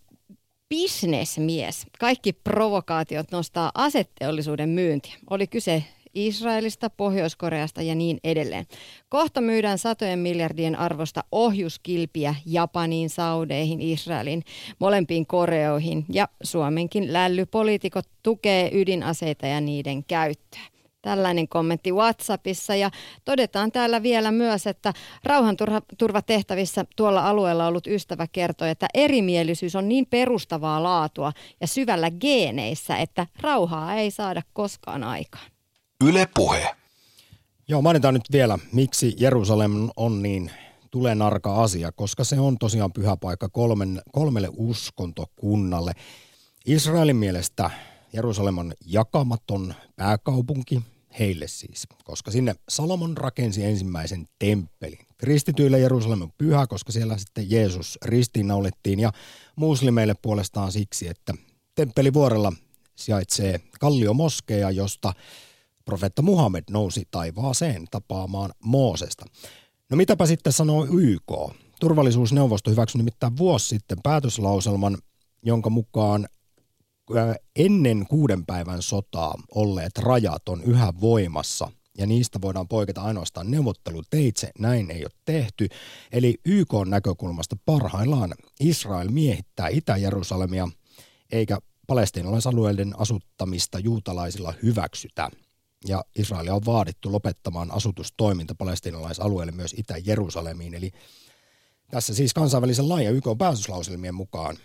[0.68, 1.86] bisnesmies.
[1.98, 5.14] Kaikki provokaatiot nostaa asetteollisuuden myyntiä.
[5.30, 8.66] Oli kyse Israelista, Pohjois-Koreasta ja niin edelleen.
[9.08, 14.42] Kohta myydään satojen miljardien arvosta ohjuskilpiä Japaniin, Saudeihin, Israelin,
[14.78, 20.60] molempiin Koreoihin ja Suomenkin lällypoliitikot tukee ydinaseita ja niiden käyttöä.
[21.02, 22.90] Tällainen kommentti WhatsAppissa ja
[23.24, 24.92] todetaan täällä vielä myös, että
[25.24, 32.96] rauhanturvatehtävissä tuolla alueella ollut ystävä kertoi, että erimielisyys on niin perustavaa laatua ja syvällä geeneissä,
[32.96, 35.57] että rauhaa ei saada koskaan aikaan.
[36.04, 36.76] Yle Puhe.
[37.68, 40.50] Joo, mainitaan nyt vielä, miksi Jerusalem on niin
[40.90, 45.92] tulenarka asia, koska se on tosiaan pyhä paikka kolmen, kolmelle uskontokunnalle.
[46.66, 47.70] Israelin mielestä
[48.12, 50.82] Jerusalem on jakamaton pääkaupunki,
[51.18, 55.06] heille siis, koska sinne Salomon rakensi ensimmäisen temppelin.
[55.16, 59.12] Kristityille Jerusalem on pyhä, koska siellä sitten Jeesus ristiinnaulettiin ja
[59.56, 61.34] muslimeille puolestaan siksi, että
[61.74, 62.52] temppelivuorella
[62.96, 65.12] sijaitsee Kallio Moskeja, josta
[65.88, 69.24] profeetta Muhammed nousi taivaaseen tapaamaan Moosesta.
[69.90, 71.32] No mitäpä sitten sanoo YK?
[71.80, 74.98] Turvallisuusneuvosto hyväksyi nimittäin vuosi sitten päätöslauselman,
[75.42, 76.28] jonka mukaan
[77.56, 84.50] ennen kuuden päivän sotaa olleet rajat on yhä voimassa ja niistä voidaan poiketa ainoastaan neuvotteluteitse.
[84.58, 85.68] Näin ei ole tehty.
[86.12, 90.68] Eli YK näkökulmasta parhaillaan Israel miehittää Itä-Jerusalemia
[91.32, 95.30] eikä palestiinalaisalueiden asuttamista juutalaisilla hyväksytä
[95.86, 100.74] ja Israelia on vaadittu lopettamaan asutustoiminta palestiinalaisalueelle myös Itä-Jerusalemiin.
[100.74, 100.90] Eli
[101.90, 104.56] tässä siis kansainvälisen lain ja YK pääsyslauselmien mukaan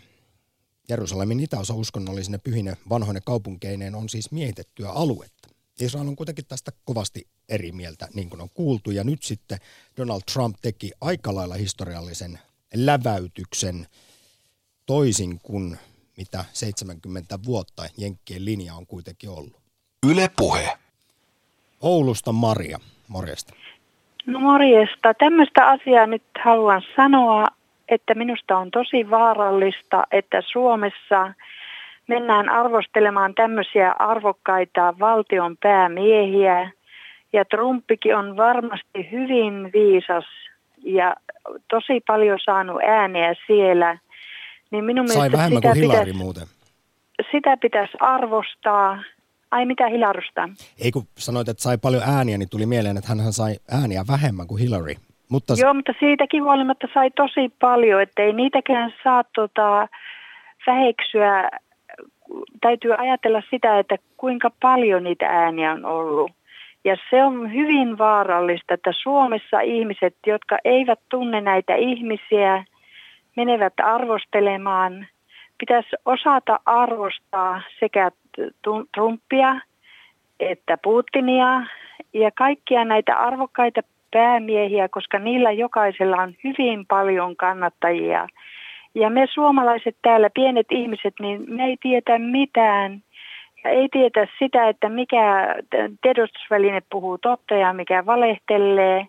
[0.89, 5.49] Jerusalemin itäosa uskonnollisine pyhine vanhoine kaupunkeineen on siis miehitettyä aluetta.
[5.79, 9.59] Israel on kuitenkin tästä kovasti eri mieltä, niin kuin on kuultu, ja nyt sitten
[9.97, 12.39] Donald Trump teki aika lailla historiallisen
[12.73, 13.87] läväytyksen
[14.85, 15.77] toisin kuin
[16.17, 19.61] mitä 70 vuotta Jenkkien linja on kuitenkin ollut.
[20.07, 20.82] Yle Puhe.
[21.83, 23.53] Oulusta Maria, morjesta.
[24.25, 25.13] No morjesta.
[25.13, 27.47] Tämmöistä asiaa nyt haluan sanoa,
[27.89, 31.33] että minusta on tosi vaarallista, että Suomessa
[32.07, 36.71] mennään arvostelemaan tämmöisiä arvokkaita valtion päämiehiä.
[37.33, 40.25] Ja Trumpikin on varmasti hyvin viisas
[40.83, 41.15] ja
[41.67, 43.97] tosi paljon saanut ääniä siellä.
[44.71, 46.47] Niin minun Sai vähemmän kuin Hillary pitäisi, muuten.
[47.31, 49.03] Sitä pitäisi arvostaa
[49.53, 50.49] Ai mitä Hilarusta?
[50.83, 54.47] Ei kun sanoit, että sai paljon ääniä, niin tuli mieleen, että hän sai ääniä vähemmän
[54.47, 54.95] kuin Hillary.
[55.29, 55.53] Mutta...
[55.57, 59.87] Joo, mutta siitäkin huolimatta sai tosi paljon, että ei niitäkään saa tota,
[60.67, 61.49] väheksyä.
[62.61, 66.31] Täytyy ajatella sitä, että kuinka paljon niitä ääniä on ollut.
[66.85, 72.65] Ja se on hyvin vaarallista, että Suomessa ihmiset, jotka eivät tunne näitä ihmisiä,
[73.35, 75.07] menevät arvostelemaan.
[75.57, 78.11] Pitäisi osata arvostaa sekä
[78.93, 79.55] Trumpia
[80.39, 81.61] että Putinia
[82.13, 88.27] ja kaikkia näitä arvokkaita päämiehiä, koska niillä jokaisella on hyvin paljon kannattajia.
[88.95, 93.01] Ja me suomalaiset täällä, pienet ihmiset, niin me ei tiedä mitään.
[93.63, 95.55] Ja ei tiedä sitä, että mikä
[96.01, 99.07] tiedotusväline puhuu totta ja mikä valehtelee.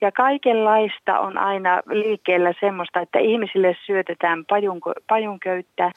[0.00, 4.44] Ja kaikenlaista on aina liikkeellä semmoista, että ihmisille syötetään
[5.08, 5.92] pajunköyttä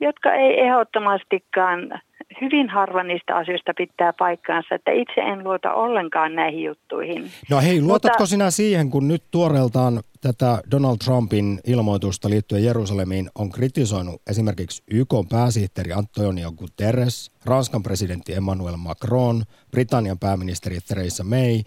[0.00, 2.00] jotka ei ehdottomastikaan
[2.40, 7.30] hyvin harva niistä asioista pitää paikkaansa, että itse en luota ollenkaan näihin juttuihin.
[7.50, 8.26] No hei, luotatko Mutta...
[8.26, 15.14] sinä siihen, kun nyt tuoreeltaan tätä Donald Trumpin ilmoitusta liittyen Jerusalemiin on kritisoinut esimerkiksi YK
[15.30, 21.60] pääsihteeri Antonio Guterres, Ranskan presidentti Emmanuel Macron, Britannian pääministeri Theresa May,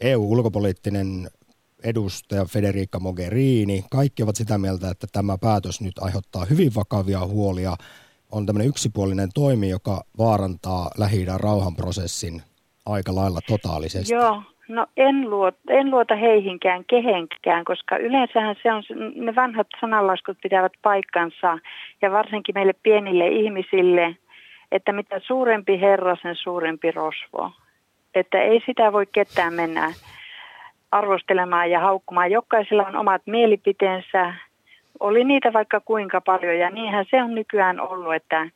[0.00, 1.28] EU-ulkopoliittinen
[1.84, 7.76] edustaja Federica Mogherini, kaikki ovat sitä mieltä, että tämä päätös nyt aiheuttaa hyvin vakavia huolia.
[8.32, 12.42] On tämmöinen yksipuolinen toimi, joka vaarantaa lähi rauhanprosessin
[12.86, 14.14] aika lailla totaalisesti.
[14.14, 18.82] Joo, no en luota, en luota heihinkään, kehenkään, koska yleensähän se on,
[19.14, 21.58] ne vanhat sananlaskut pitävät paikkansa
[22.02, 24.16] ja varsinkin meille pienille ihmisille,
[24.72, 27.50] että mitä suurempi herra, sen suurempi rosvo.
[28.14, 29.92] Että ei sitä voi ketään mennä
[30.94, 32.30] arvostelemaan ja haukkumaan.
[32.30, 34.34] Jokaisella on omat mielipiteensä.
[35.00, 38.50] Oli niitä vaikka kuinka paljon ja niinhän se on nykyään ollut, että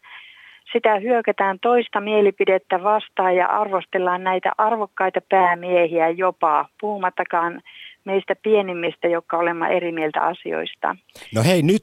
[0.72, 7.62] sitä hyökätään toista mielipidettä vastaan ja arvostellaan näitä arvokkaita päämiehiä jopa, puhumattakaan
[8.04, 10.96] meistä pienimmistä, jotka olemme eri mieltä asioista.
[11.34, 11.82] No hei, nyt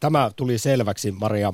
[0.00, 1.52] tämä tuli selväksi, Maria,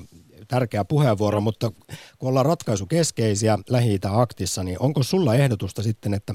[0.49, 1.71] tärkeä puheenvuoro, mutta
[2.19, 6.33] kun ollaan ratkaisukeskeisiä lähi aktissa, niin onko sulla ehdotusta sitten, että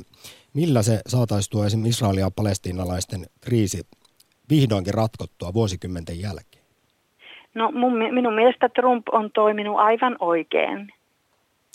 [0.54, 3.82] millä se saataisiin tuo esimerkiksi Israelia ja palestiinalaisten kriisi
[4.50, 6.62] vihdoinkin ratkottua vuosikymmenten jälkeen?
[7.54, 10.94] No mun, minun mielestä Trump on toiminut aivan oikein,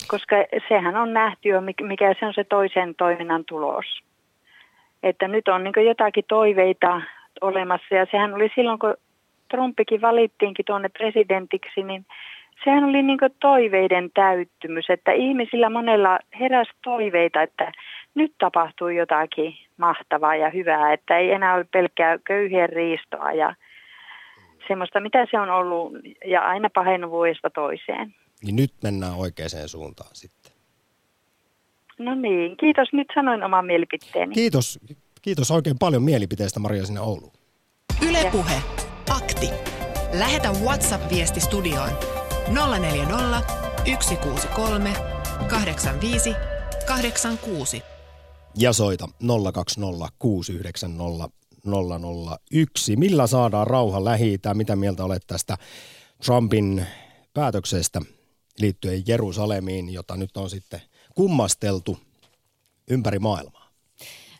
[0.07, 0.35] koska
[0.67, 3.85] sehän on nähty jo, mikä se on se toisen toiminnan tulos.
[5.03, 7.01] Että nyt on niin jotakin toiveita
[7.41, 8.95] olemassa ja sehän oli silloin, kun
[9.49, 12.05] Trumpikin valittiinkin tuonne presidentiksi, niin
[12.63, 17.71] sehän oli niin toiveiden täyttymys, että ihmisillä monella heräsi toiveita, että
[18.15, 23.55] nyt tapahtuu jotakin mahtavaa ja hyvää, että ei enää ole pelkkää köyhien riistoa ja
[24.67, 25.93] semmoista, mitä se on ollut
[26.25, 28.15] ja aina pahennut vuodesta toiseen.
[28.43, 30.51] Niin nyt mennään oikeaan suuntaan sitten.
[31.99, 32.93] No niin, kiitos.
[32.93, 34.35] Nyt sanoin oman mielipiteeni.
[34.35, 34.79] Kiitos.
[35.21, 37.33] Kiitos oikein paljon mielipiteestä Maria sinne Ouluun.
[38.09, 38.86] Ylepuhe.
[39.17, 39.49] Akti.
[40.13, 41.89] Lähetä WhatsApp-viesti studioon
[42.79, 43.41] 040
[44.01, 44.93] 163
[45.49, 46.33] 85
[46.87, 47.83] 86
[48.57, 49.27] ja soita 020690001.
[52.95, 55.57] Millä saadaan rauha lähi Mitä mieltä olet tästä
[56.25, 56.85] Trumpin
[57.33, 58.01] päätöksestä
[58.59, 60.81] liittyen Jerusalemiin, jota nyt on sitten
[61.15, 61.97] kummasteltu
[62.89, 63.56] ympäri maailmaa?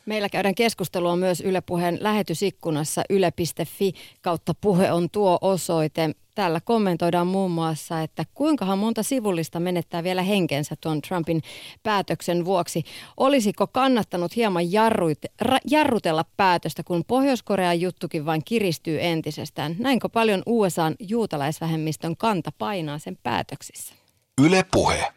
[0.08, 6.10] Meillä käydään keskustelua myös Yle Puheen lähetysikkunassa yle.fi kautta puhe on tuo osoite.
[6.36, 11.42] Täällä kommentoidaan muun muassa, että kuinkahan monta sivullista menettää vielä henkensä tuon Trumpin
[11.84, 12.84] päätöksen vuoksi.
[13.18, 19.76] Olisiko kannattanut hieman jarruit, ra, jarrutella päätöstä, kun Pohjois-Korean juttukin vain kiristyy entisestään?
[19.80, 23.94] Näinkö paljon USAn juutalaisvähemmistön kanta painaa sen päätöksissä?
[24.42, 25.14] Yle Puhe.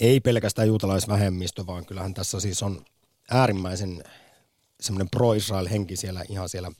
[0.00, 2.84] Ei pelkästään juutalaisvähemmistö, vaan kyllähän tässä siis on
[3.30, 4.04] äärimmäisen
[4.82, 6.70] semmoinen pro-Israel henki siellä ihan siellä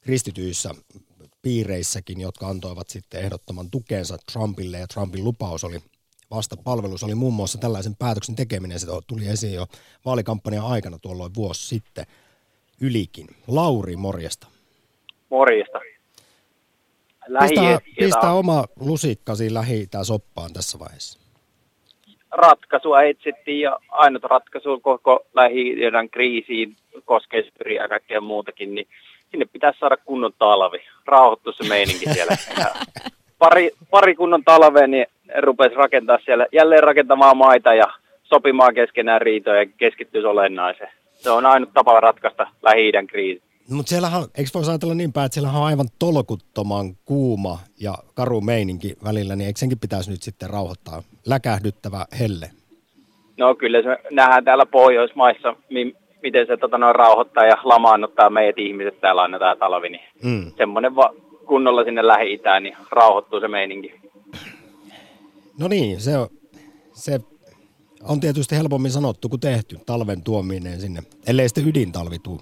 [0.00, 0.74] kristityissä
[1.42, 5.82] piireissäkin, jotka antoivat sitten ehdottoman tukensa Trumpille ja Trumpin lupaus oli
[6.30, 8.80] vastapalvelus oli muun muassa tällaisen päätöksen tekeminen.
[8.80, 9.66] Se tuli esiin jo
[10.04, 12.06] vaalikampanjan aikana tuolloin vuosi sitten
[12.80, 13.26] ylikin.
[13.46, 14.46] Lauri, morjesta.
[15.30, 15.78] Morjesta.
[17.40, 21.21] Pistää, pistää oma lusikkasi lähi soppaan tässä vaiheessa.
[22.32, 25.76] Ratkaisua etsittiin ja ainut ratkaisu koko lähi
[26.10, 28.86] kriisiin koskee Syriä ja kaikkea muutakin, niin
[29.30, 30.78] sinne pitäisi saada kunnon talvi.
[31.06, 32.36] Rauhoittu se meininki siellä.
[32.58, 32.66] Ja
[33.38, 35.06] pari, pari kunnon talvea, niin
[35.38, 37.86] rupesi rakentaa siellä, jälleen rakentamaan maita ja
[38.22, 40.90] sopimaan keskenään riitoja ja keskittyisi olennaiseen.
[41.14, 43.42] Se on ainut tapa ratkaista lähi kriisi.
[43.72, 48.40] Mutta siellähän, eikö voisi ajatella niin päin, että siellä on aivan tolkuttoman kuuma ja karu
[48.40, 51.02] meininki välillä, niin eikö senkin pitäisi nyt sitten rauhoittaa?
[51.26, 52.50] Läkähdyttävä helle.
[53.36, 55.56] No kyllä se nähdään täällä Pohjoismaissa,
[56.22, 60.52] miten se tota, noin rauhoittaa ja lamaannuttaa meidät ihmiset täällä aina tämä talvi, niin mm.
[60.56, 61.14] semmoinen va-
[61.46, 64.00] kunnolla sinne lähi niin rauhoittuu se meininki.
[65.58, 66.28] No niin, se on,
[66.92, 67.20] se
[68.08, 72.40] on tietysti helpommin sanottu kuin tehty, talven tuominen sinne, ellei sitten ydintalvi tuu.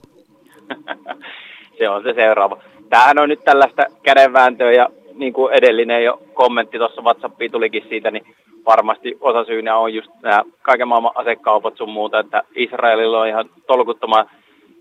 [1.80, 2.62] Se on se seuraava.
[2.88, 8.10] Tämähän on nyt tällaista kädenvääntöä ja niin kuin edellinen jo kommentti tuossa WhatsAppiin tulikin siitä,
[8.10, 8.26] niin
[8.66, 13.50] varmasti osa syynä on just nämä kaiken maailman asekaupat sun muuta, että Israelilla on ihan
[13.66, 14.30] tolkuttoman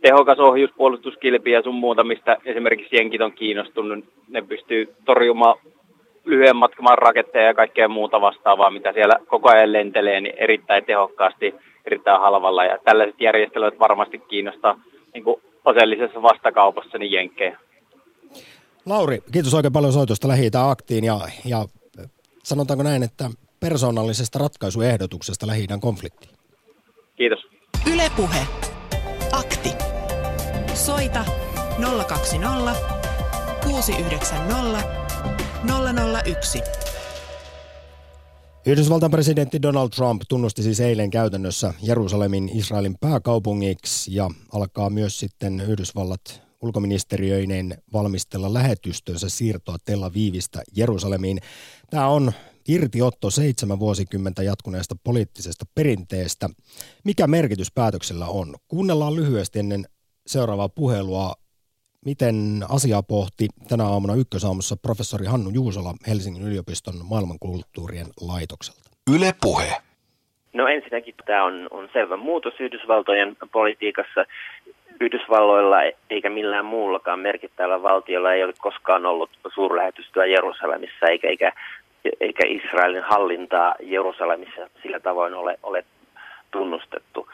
[0.02, 4.06] tehokas ohjuspuolustuskilpi ja sun muuta, mistä esimerkiksi jenkit on kiinnostunut.
[4.30, 5.56] Ne pystyy torjumaan
[6.26, 11.56] lyhyen matkamaan raketteja ja kaikkea muuta vastaavaa, mitä siellä koko ajan lentelee, niin erittäin tehokkaasti,
[11.86, 12.66] erittäin halvalla.
[12.66, 14.80] Ja tällaiset järjestelyt varmasti kiinnostaa
[15.14, 17.60] niin kuin osallisessa vastakaupassa niin jenkkejä.
[18.86, 21.66] Lauri, kiitos oikein paljon soitosta lähi aktiin ja, ja
[22.44, 23.30] sanotaanko näin, että
[23.60, 26.36] persoonallisesta ratkaisuehdotuksesta lähi konfliktiin.
[27.16, 27.40] Kiitos.
[27.94, 28.40] Ylepuhe.
[29.32, 29.70] Akti.
[30.74, 31.26] Soita
[32.08, 32.76] 020
[33.64, 34.84] 690
[36.26, 36.89] 001.
[38.70, 45.62] Yhdysvaltain presidentti Donald Trump tunnusti siis eilen käytännössä Jerusalemin Israelin pääkaupungiksi ja alkaa myös sitten
[45.62, 51.40] Yhdysvallat ulkoministeriöinen valmistella lähetystönsä siirtoa Tel Avivista Jerusalemiin.
[51.90, 52.32] Tämä on
[52.68, 56.50] irtiotto seitsemän vuosikymmentä jatkuneesta poliittisesta perinteestä.
[57.04, 58.56] Mikä merkitys päätöksellä on?
[58.68, 59.86] Kuunnellaan lyhyesti ennen
[60.28, 61.34] seuraavaa puhelua,
[62.06, 62.36] miten
[62.70, 68.90] asiaa pohti tänä aamuna ykkösaamussa professori Hannu Juusola Helsingin yliopiston maailmankulttuurien laitokselta.
[69.16, 69.74] Yle Puhe.
[70.54, 74.26] No ensinnäkin tämä on, on selvä muutos Yhdysvaltojen politiikassa.
[75.02, 75.78] Yhdysvalloilla
[76.10, 81.52] eikä millään muullakaan merkittävällä valtiolla ei ole koskaan ollut suurlähetystöä Jerusalemissa eikä, eikä
[82.22, 85.86] eikä Israelin hallintaa Jerusalemissa sillä tavoin ole, ole
[86.52, 87.28] tunnustettu.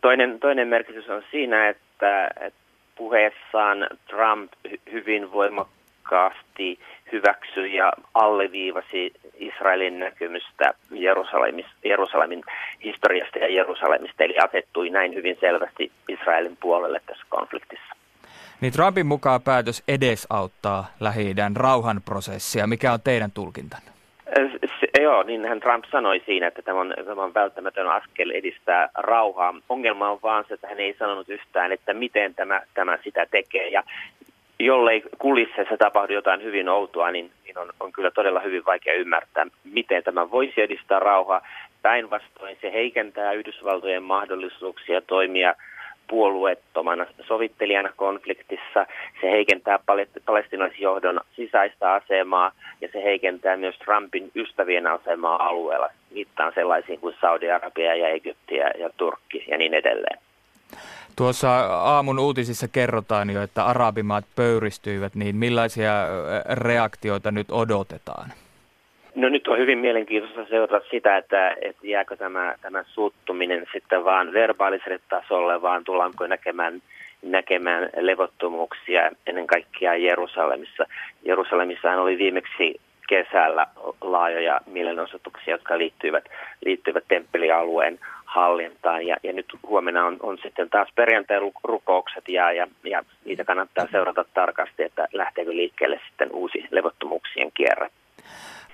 [0.00, 2.63] Toinen, toinen merkitys on siinä, että, että
[2.96, 4.52] puheessaan Trump
[4.92, 6.78] hyvin voimakkaasti
[7.12, 10.74] hyväksyi ja alleviivasi Israelin näkymystä
[11.84, 12.44] Jerusalemin,
[12.84, 17.94] historiasta ja Jerusalemista, eli asettui näin hyvin selvästi Israelin puolelle tässä konfliktissa.
[18.60, 22.66] Niin Trumpin mukaan päätös edesauttaa Lähi-idän rauhanprosessia.
[22.66, 23.93] Mikä on teidän tulkintanne?
[24.80, 28.88] Se, joo, niin hän Trump sanoi siinä, että tämä on, tämä on välttämätön askel edistää
[28.94, 29.54] rauhaa.
[29.68, 33.68] Ongelma on vaan se, että hän ei sanonut yhtään, että miten tämä, tämä sitä tekee.
[33.68, 33.82] Ja
[34.58, 39.46] jollei kulisseessa tapahdu jotain hyvin outoa, niin, niin on, on kyllä todella hyvin vaikea ymmärtää,
[39.64, 41.46] miten tämä voisi edistää rauhaa.
[41.82, 45.54] Päinvastoin se heikentää Yhdysvaltojen mahdollisuuksia toimia–
[46.14, 48.86] puolueettomana sovittelijana konfliktissa.
[49.20, 49.78] Se heikentää
[50.26, 55.88] palestinaisjohdon sisäistä asemaa ja se heikentää myös Trumpin ystävien asemaa alueella.
[56.14, 60.18] Viittaan sellaisiin kuin Saudi-Arabia ja Egypti ja Turkki ja niin edelleen.
[61.16, 65.92] Tuossa aamun uutisissa kerrotaan jo, että arabimaat pöyristyivät, niin millaisia
[66.52, 68.32] reaktioita nyt odotetaan?
[69.14, 74.32] No nyt on hyvin mielenkiintoista seurata sitä, että, että jääkö tämä, tämä suuttuminen sitten vaan
[74.32, 76.82] verbaaliselle tasolle, vaan tullaanko näkemään,
[77.22, 80.86] näkemään levottomuuksia ennen kaikkea Jerusalemissa.
[81.24, 83.66] Jerusalemmissa oli viimeksi kesällä
[84.00, 86.24] laajoja mielenosoituksia, jotka liittyivät,
[86.64, 89.06] liittyivät temppelialueen hallintaan.
[89.06, 94.24] Ja, ja nyt huomenna on, on sitten taas perjantai-rukoukset ja, ja, ja niitä kannattaa seurata
[94.34, 97.90] tarkasti, että lähteekö liikkeelle sitten uusi levottomuuksien kierre.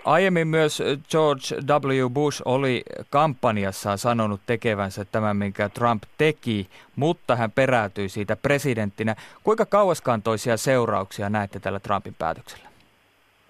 [0.04, 1.56] Aiemmin myös George
[1.88, 2.10] W.
[2.10, 9.14] Bush oli kampanjassaan sanonut tekevänsä tämän, minkä Trump teki, mutta hän peräytyi siitä presidenttinä.
[9.44, 12.70] Kuinka kauaskantoisia seurauksia näette tällä Trumpin päätöksellä?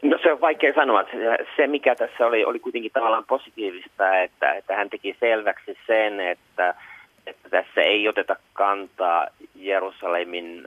[0.02, 1.04] No se on vaikea sanoa.
[1.56, 6.74] Se, mikä tässä oli, oli kuitenkin tavallaan positiivista, että, että hän teki selväksi sen, että,
[7.26, 10.64] että tässä ei oteta kantaa Jerusalemin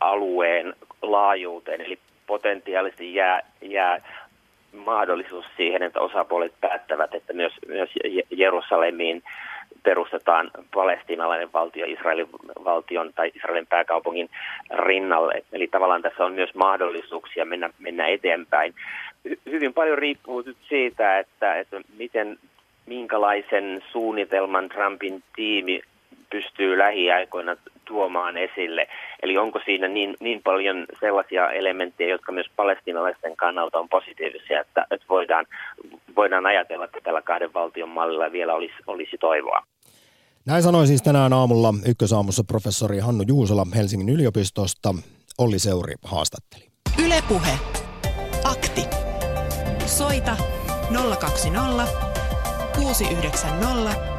[0.00, 4.00] alueen laajuuteen, eli potentiaalisesti jää, jää
[4.74, 7.90] mahdollisuus siihen, että osapuolet päättävät, että myös, myös
[8.30, 9.22] Jerusalemiin
[9.82, 12.28] perustetaan palestiinalainen valtio Israelin
[12.64, 14.30] valtion tai Israelin pääkaupungin
[14.70, 15.44] rinnalle.
[15.52, 18.74] Eli tavallaan tässä on myös mahdollisuuksia mennä, mennä eteenpäin.
[19.46, 22.38] Hyvin paljon riippuu nyt siitä, että, että miten,
[22.86, 25.80] minkälaisen suunnitelman Trumpin tiimi
[26.30, 28.86] pystyy lähiaikoina tuomaan esille.
[29.22, 34.86] Eli onko siinä niin, niin paljon sellaisia elementtejä, jotka myös palestinalaisten kannalta on positiivisia, että,
[34.90, 35.46] että voidaan,
[36.16, 39.62] voidaan ajatella, että tällä kahden valtion mallilla vielä olisi, olisi toivoa.
[40.46, 44.94] Näin sanoi siis tänään aamulla ykkösaamussa professori Hannu Juusola Helsingin yliopistosta.
[45.38, 46.64] Olli Seuri haastatteli.
[47.04, 47.50] Ylepuhe.
[48.44, 48.80] Akti.
[49.86, 50.36] Soita
[51.20, 51.86] 020
[52.76, 54.14] 690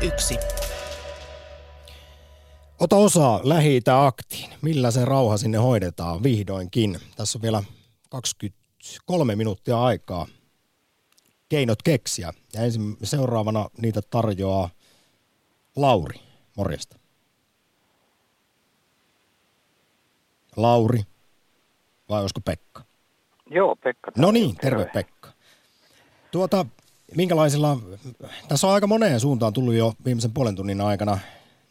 [0.00, 0.38] 001.
[2.80, 4.50] Ota osaa lähi aktiin.
[4.62, 6.98] Millä se rauha sinne hoidetaan vihdoinkin?
[7.16, 7.62] Tässä on vielä
[8.08, 10.26] 23 minuuttia aikaa
[11.48, 12.32] keinot keksiä.
[12.54, 14.70] Ja ensin seuraavana niitä tarjoaa
[15.76, 16.20] Lauri.
[16.56, 16.96] Morjesta.
[20.56, 21.02] Lauri.
[22.08, 22.82] Vai olisiko Pekka?
[23.50, 24.12] Joo, Pekka.
[24.16, 25.32] No niin, terve, terve Pekka.
[26.30, 26.66] Tuota,
[27.16, 27.76] minkälaisilla,
[28.48, 31.18] tässä on aika moneen suuntaan tullut jo viimeisen puolen tunnin aikana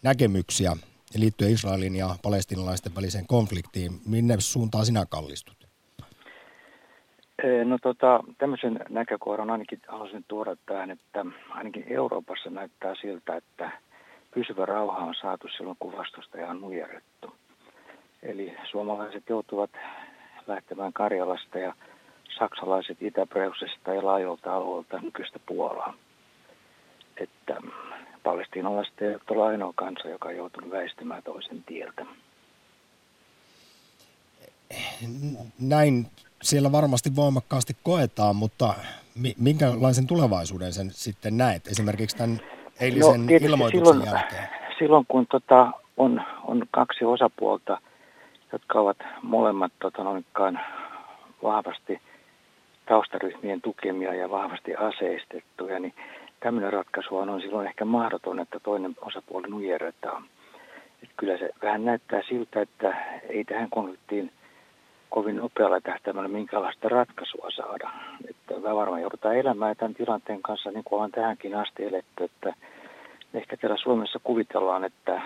[0.04, 0.78] näkemyksiä
[1.16, 3.92] liittyen Israelin ja palestinalaisten väliseen konfliktiin.
[4.06, 5.68] Minne suuntaan sinä kallistut?
[7.66, 13.72] No tota, tämmöisen näkökohdan ainakin haluaisin tuoda tähän, että ainakin Euroopassa näyttää siltä, että
[14.34, 17.36] pysyvä rauha on saatu silloin, kun vastusta on nujerrettu.
[18.24, 19.70] Eli suomalaiset joutuvat
[20.48, 21.74] lähtemään Karjalasta ja
[22.38, 25.94] saksalaiset Itä-Preusesta ja laajolta alueelta nykyistä Puolaa.
[27.18, 27.62] Että
[28.28, 32.06] palestiinalaiset eivät ole ainoa kansa, joka on joutunut väistämään toisen tieltä.
[35.60, 36.08] Näin
[36.42, 38.74] siellä varmasti voimakkaasti koetaan, mutta
[39.38, 42.40] minkälaisen tulevaisuuden sen sitten näet esimerkiksi tämän
[42.80, 44.48] eilisen no, ilmoituksen silloin, jälkeen?
[44.80, 47.82] Silloin kun tota, on, on kaksi osapuolta,
[48.52, 50.60] jotka ovat molemmat tota, noinkaan
[51.44, 52.02] vahvasti
[52.86, 55.94] taustaryhmien tukemia ja vahvasti aseistettuja, niin
[56.40, 60.24] tämmöinen ratkaisu on silloin ehkä mahdoton, että toinen osapuoli nujerretaan.
[61.04, 62.96] Et kyllä se vähän näyttää siltä, että
[63.30, 64.32] ei tähän konfliktiin
[65.10, 67.90] kovin nopealla tähtäimellä minkälaista ratkaisua saada.
[68.30, 72.54] Että varmaan joudutaan elämään tämän tilanteen kanssa, niin kuin ollaan tähänkin asti eletty, että
[73.34, 75.22] ehkä täällä Suomessa kuvitellaan, että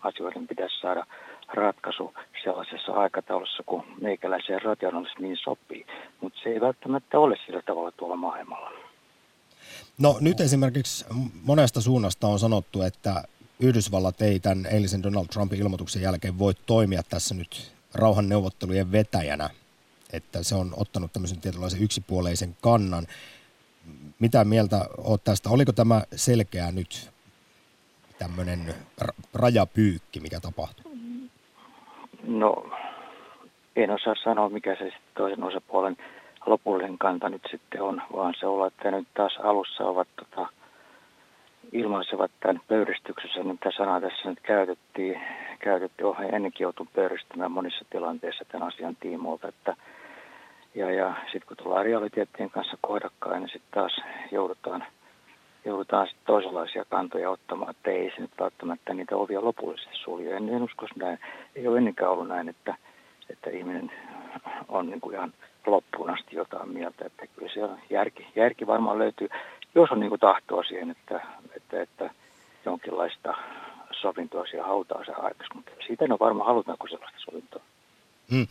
[0.00, 1.06] asioiden pitäisi saada
[1.54, 5.86] ratkaisu sellaisessa aikataulussa, kun meikäläiseen rationaalisesti niin sopii.
[6.20, 8.89] Mutta se ei välttämättä ole sillä tavalla tuolla maailmalla.
[10.00, 11.04] No nyt esimerkiksi
[11.42, 13.24] monesta suunnasta on sanottu, että
[13.60, 19.50] Yhdysvallat ei tämän eilisen Donald Trumpin ilmoituksen jälkeen voi toimia tässä nyt rauhanneuvottelujen vetäjänä,
[20.12, 23.06] että se on ottanut tämmöisen tietynlaisen yksipuoleisen kannan.
[24.18, 25.50] Mitä mieltä olet tästä?
[25.50, 27.10] Oliko tämä selkeä nyt
[28.18, 28.74] tämmöinen
[29.34, 30.92] rajapyykki, mikä tapahtui?
[32.22, 32.70] No,
[33.76, 35.96] en osaa sanoa, mikä se toisen osapuolen
[36.46, 40.48] lopullinen kanta nyt sitten on, vaan se olla, että nyt taas alussa ovat tota,
[41.72, 45.20] ilmaisevat tämän pöyristyksessä, niin mitä sanaa tässä nyt käytettiin,
[45.58, 49.76] käytettiin oh, ennenkin joutu pöyristymään monissa tilanteissa tämän asian tiimoilta, että
[50.74, 54.00] ja, ja sitten kun tullaan realiteettien kanssa kohdakkain, niin sitten taas
[54.32, 54.84] joudutaan,
[55.64, 60.36] joudutaan sit toisenlaisia kantoja ottamaan, että ei se nyt välttämättä niitä ovia lopullisesti sulje.
[60.36, 61.18] En, en usko näin.
[61.56, 62.74] Ei ole ennenkään ollut näin, että,
[63.30, 63.92] että ihminen
[64.68, 65.32] on niin kuin ihan
[65.66, 67.06] loppuun asti jotain mieltä.
[67.06, 69.28] Että kyllä siellä järki, järki varmaan löytyy,
[69.74, 71.20] jos on niin kuin tahtoa siihen, että,
[71.56, 72.10] että, että
[72.64, 73.34] jonkinlaista
[74.00, 75.54] sovintoa siellä hautaa se aikaksi.
[75.54, 77.62] Mutta siitä en ole varmaan halutaanko sellaista sovintoa.
[78.30, 78.46] Hmm.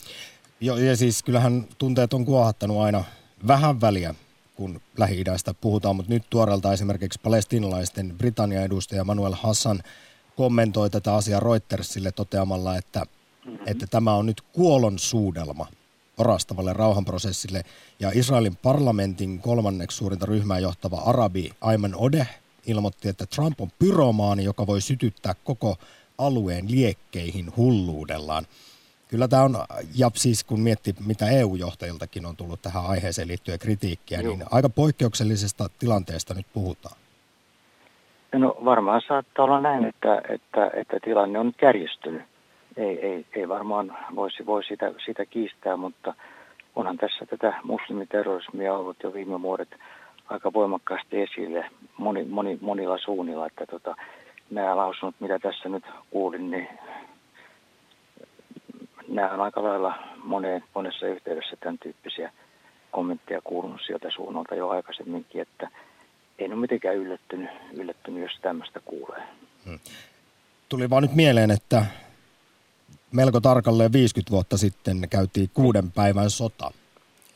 [0.62, 3.04] Jo, ja siis kyllähän tunteet on kuohattanut aina
[3.48, 4.16] vähän väliä,
[4.56, 9.80] kun Lähi-idästä puhutaan, mutta nyt tuoreelta esimerkiksi palestinalaisten Britannian edustaja Manuel Hassan
[10.36, 13.06] kommentoi tätä asiaa Reutersille toteamalla, että,
[13.46, 13.60] mm-hmm.
[13.66, 15.68] että tämä on nyt kuolon suudelma
[16.20, 17.64] orastavalle rauhanprosessille.
[18.00, 24.44] Ja Israelin parlamentin kolmanneksi suurinta ryhmää johtava arabi Ayman Odeh ilmoitti, että Trump on pyromaani,
[24.44, 25.76] joka voi sytyttää koko
[26.18, 28.46] alueen liekkeihin hulluudellaan.
[29.08, 29.56] Kyllä tämä on,
[29.96, 34.36] ja siis kun miettii, mitä EU-johtajiltakin on tullut tähän aiheeseen liittyen kritiikkiä, Joo.
[34.36, 36.96] niin aika poikkeuksellisesta tilanteesta nyt puhutaan.
[38.34, 42.22] No varmaan saattaa olla näin, että, että, että tilanne on nyt kärjistynyt.
[42.80, 46.14] Ei, ei, ei varmaan voisi, voi sitä, sitä kiistää, mutta
[46.76, 49.70] onhan tässä tätä muslimiterrorismia ollut jo viime vuodet
[50.30, 51.66] aika voimakkaasti esille
[51.98, 53.96] moni, moni, monilla suunnilla, että tota,
[54.52, 56.68] nämä lausunnot, mitä tässä nyt kuulin, niin
[59.08, 62.32] nämä on aika lailla moneen, monessa yhteydessä tämän tyyppisiä
[62.92, 65.70] kommentteja kuulunut sieltä suunnalta jo aikaisemminkin, että
[66.40, 69.24] en ole mitenkään yllättynyt, yllättynyt jos tämmöistä kuulee.
[69.66, 69.80] Hmm.
[70.70, 71.86] Tuli vaan nyt mieleen, että
[73.12, 76.72] melko tarkalleen 50 vuotta sitten käytiin kuuden päivän sota.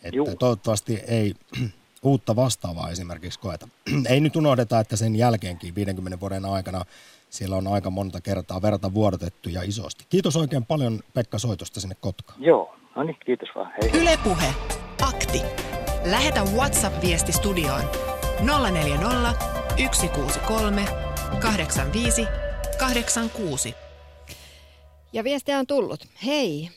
[0.03, 1.33] Että toivottavasti ei
[2.03, 3.67] uutta vastaavaa esimerkiksi koeta.
[4.09, 6.85] ei nyt unohdeta, että sen jälkeenkin 50 vuoden aikana
[7.29, 10.05] siellä on aika monta kertaa verta vuodatettu ja isosti.
[10.09, 12.43] Kiitos oikein paljon Pekka soitosta sinne Kotkaan.
[12.43, 13.73] Joo, no niin, kiitos vaan.
[13.81, 14.01] Hei.
[14.01, 14.53] Ylepuhe
[15.01, 15.41] Akti.
[16.05, 17.83] Lähetä WhatsApp-viesti studioon
[18.71, 19.33] 040
[19.91, 20.85] 163
[21.41, 22.27] 85
[22.79, 23.75] 86.
[25.13, 26.07] Ja viestiä on tullut.
[26.25, 26.69] Hei,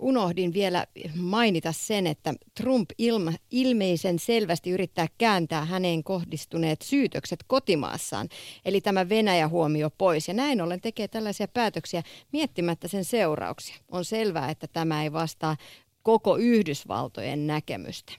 [0.00, 8.28] unohdin vielä mainita sen, että Trump ilma, ilmeisen selvästi yrittää kääntää häneen kohdistuneet syytökset kotimaassaan,
[8.64, 10.28] eli tämä Venäjä-huomio pois.
[10.28, 12.02] Ja näin ollen tekee tällaisia päätöksiä
[12.32, 13.76] miettimättä sen seurauksia.
[13.90, 15.56] On selvää, että tämä ei vastaa
[16.02, 18.12] koko Yhdysvaltojen näkemystä.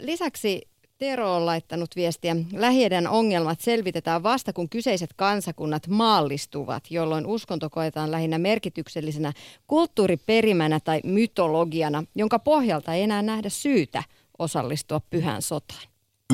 [0.00, 0.71] Lisäksi
[1.02, 2.36] Tero on laittanut viestiä.
[2.52, 9.32] lähi ongelmat selvitetään vasta, kun kyseiset kansakunnat maallistuvat, jolloin uskonto koetaan lähinnä merkityksellisenä
[9.66, 14.02] kulttuuriperimänä tai mytologiana, jonka pohjalta ei enää nähdä syytä
[14.38, 15.82] osallistua pyhään sotaan.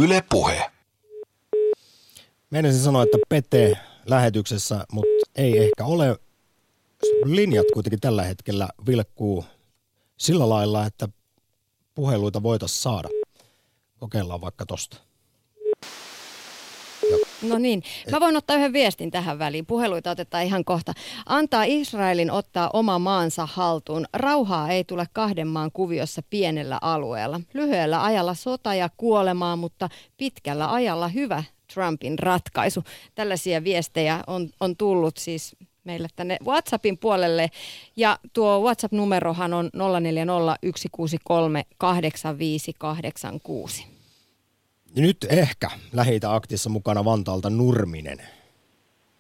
[0.03, 0.71] Yle puhe.
[2.51, 6.19] Meidän sanoa, että Pete lähetyksessä, mutta ei ehkä ole.
[7.25, 9.45] Linjat kuitenkin tällä hetkellä vilkkuu
[10.17, 11.09] sillä lailla, että
[11.95, 13.18] puheluita voitaisiin saada.
[13.99, 14.97] Kokeillaan vaikka tosta.
[17.43, 19.67] No niin, mä voin ottaa yhden viestin tähän väliin.
[19.67, 20.93] Puheluita otetaan ihan kohta.
[21.27, 24.07] Antaa Israelin ottaa oma maansa haltuun.
[24.13, 27.41] Rauhaa ei tule kahden maan kuviossa pienellä alueella.
[27.55, 31.45] Lyhyellä ajalla sota ja kuolemaa, mutta pitkällä ajalla hyvä
[31.75, 32.85] Trumpin ratkaisu.
[33.15, 35.57] Tällaisia viestejä on, on tullut siis
[35.89, 37.51] meille tänne WhatsAppin puolelle.
[37.97, 39.81] Ja tuo WhatsApp-numerohan on 0401638586.
[44.97, 48.19] Nyt ehkä lähi aktissa mukana Vantaalta Nurminen.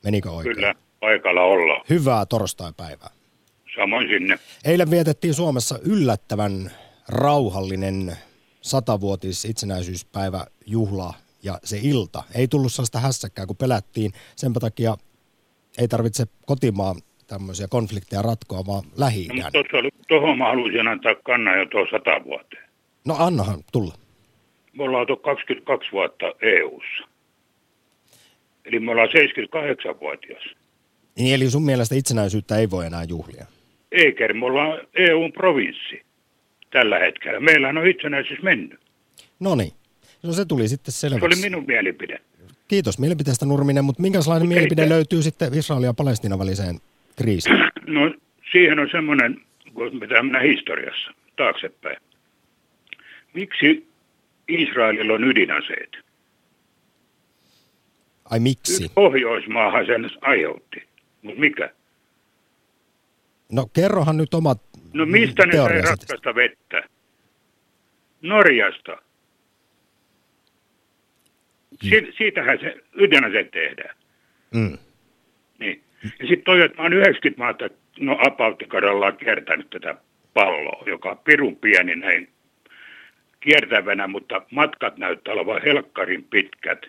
[0.04, 0.54] Menikö oikein?
[0.54, 1.84] Kyllä, paikalla olla.
[1.90, 3.10] Hyvää torstaipäivää.
[3.76, 4.38] Samoin sinne.
[4.64, 6.70] Eilen vietettiin Suomessa yllättävän
[7.08, 8.16] rauhallinen
[8.60, 12.22] satavuotis itsenäisyyspäivä juhla ja se ilta.
[12.34, 14.12] Ei tullut sellaista hässäkkää, kun pelättiin.
[14.36, 14.96] Sen takia
[15.79, 21.66] ei tarvitse kotimaan tämmöisiä konflikteja ratkoa, vaan lähi no, Tuohon mä haluaisin antaa kannan jo
[21.66, 22.68] tuo sata vuoteen.
[23.05, 23.95] No annahan tulla.
[24.72, 27.09] Me ollaan tuo 22 vuotta EU-ssa.
[28.64, 30.43] Eli me ollaan 78-vuotias.
[31.18, 33.47] Niin, eli sun mielestä itsenäisyyttä ei voi enää juhlia?
[33.93, 36.03] Eikä, me ollaan EUn provinssi
[36.70, 37.41] tällä hetkellä.
[37.41, 38.81] Meillä on itsenäisyys mennyt.
[39.41, 39.72] No niin.
[40.22, 41.20] No se tuli sitten selväksi.
[41.20, 42.20] Se oli minun mielipide.
[42.68, 46.80] Kiitos mielipiteestä Nurminen, mutta minkälainen mutta mielipide löytyy sitten Israelin ja Palestiinan väliseen
[47.16, 47.56] kriisiin?
[47.86, 48.14] No
[48.52, 49.40] siihen on semmoinen,
[49.74, 51.96] kun pitää mennä historiassa taaksepäin.
[53.34, 53.88] Miksi
[54.48, 55.96] Israelilla on ydinaseet?
[58.24, 58.88] Ai miksi?
[58.94, 60.82] Pohjoismaahan sen aiheutti.
[61.22, 61.70] Mutta mikä?
[63.52, 64.60] No kerrohan nyt omat
[64.92, 66.82] No mistä ne sai ratkaista vettä?
[68.22, 68.96] Norjasta.
[71.83, 73.97] Si- siitähän se ydinase tehdään.
[74.55, 74.79] Mm.
[75.59, 75.83] Niin.
[76.03, 77.68] Ja sitten toi, että mä oon 90 maata,
[78.01, 79.95] no apauttikaralla kiertänyt tätä
[80.35, 82.29] palloa, joka on pirun pieni näin
[83.41, 86.87] kiertävänä, mutta matkat näyttää olevan helkkarin pitkät.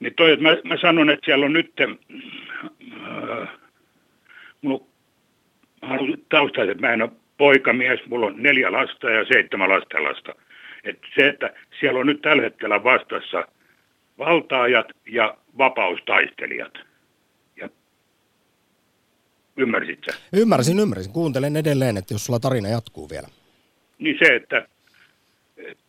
[0.00, 3.48] Niin toi, että mä, mä sanon, että siellä on nyt, äh,
[4.62, 4.84] mulla
[5.82, 10.34] on taustaiset, mä en ole poikamies, mulla on neljä lasta ja seitsemän lastenlasta.
[10.84, 13.48] Että se, että siellä on nyt tällä hetkellä vastassa
[14.18, 16.74] valtaajat ja vapaustaistelijat.
[17.56, 17.68] Ja
[19.56, 20.18] ymmärsit sä?
[20.32, 21.12] Ymmärsin, ymmärsin.
[21.12, 23.28] Kuuntelen edelleen, että jos sulla tarina jatkuu vielä.
[23.98, 24.68] Niin se, että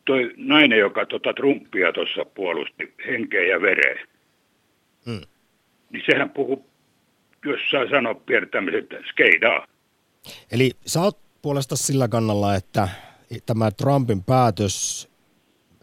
[0.05, 4.05] toi nainen, joka tota Trumpia tuossa puolusti henkeä ja vereä,
[5.05, 5.21] hmm.
[5.89, 6.65] niin sehän puhuu,
[7.45, 9.67] jos saa sanoa piirtämiset, skeidaa.
[10.51, 12.89] Eli sä oot puolesta sillä kannalla, että
[13.45, 15.09] tämä Trumpin päätös,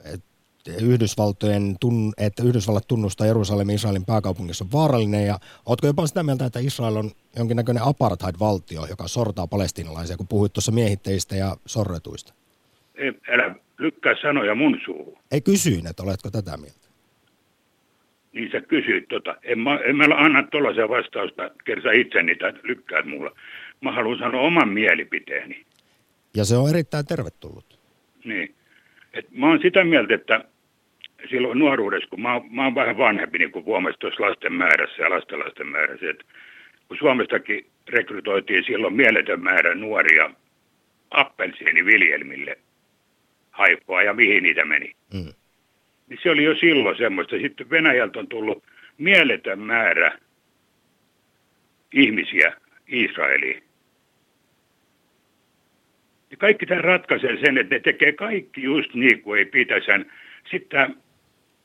[0.05, 1.77] että Yhdysvaltojen,
[2.19, 6.97] että Yhdysvallat tunnustaa Jerusalemin Israelin pääkaupungissa on vaarallinen ja ootko jopa sitä mieltä, että Israel
[6.97, 12.35] on jonkinnäköinen apartheid-valtio, joka sortaa palestiinalaisia, kun puhuit tuossa miehittäjistä ja sorretuista?
[12.95, 15.19] Ei, älä lykkää sanoja mun suuhun.
[15.31, 16.89] Ei kysyin, että oletko tätä mieltä.
[18.33, 19.37] Niin sä kysyit tota.
[19.43, 23.31] En mä, en mä anna tuollaisia vastausta, kersa itse niitä lykkäät mulla.
[23.81, 25.67] Mä haluan sanoa oman mielipiteeni.
[26.37, 27.79] Ja se on erittäin tervetullut.
[28.25, 28.55] Niin.
[29.13, 30.45] Et mä oon sitä mieltä, että
[31.31, 35.03] silloin nuoruudessa, kun mä, oon, mä oon vähän vanhempi, niin kuin huomasin tuossa lasten määrässä
[35.03, 36.25] ja lastenlasten määrässä, että
[36.89, 40.31] kun Suomestakin rekrytoitiin silloin mieletön määrä nuoria
[41.11, 42.59] appelsiiniviljelmille
[43.51, 44.95] haippua ja mihin niitä meni.
[45.15, 45.33] Mm.
[46.09, 47.37] Niin se oli jo silloin semmoista.
[47.39, 48.65] Sitten Venäjältä on tullut
[48.99, 50.19] mieletön määrä
[51.93, 52.57] ihmisiä
[52.87, 53.63] Israeliin.
[56.31, 59.87] Ja kaikki tämä ratkaisee sen, että ne tekee kaikki just niin kuin ei pitäisi.
[60.51, 60.97] Sitten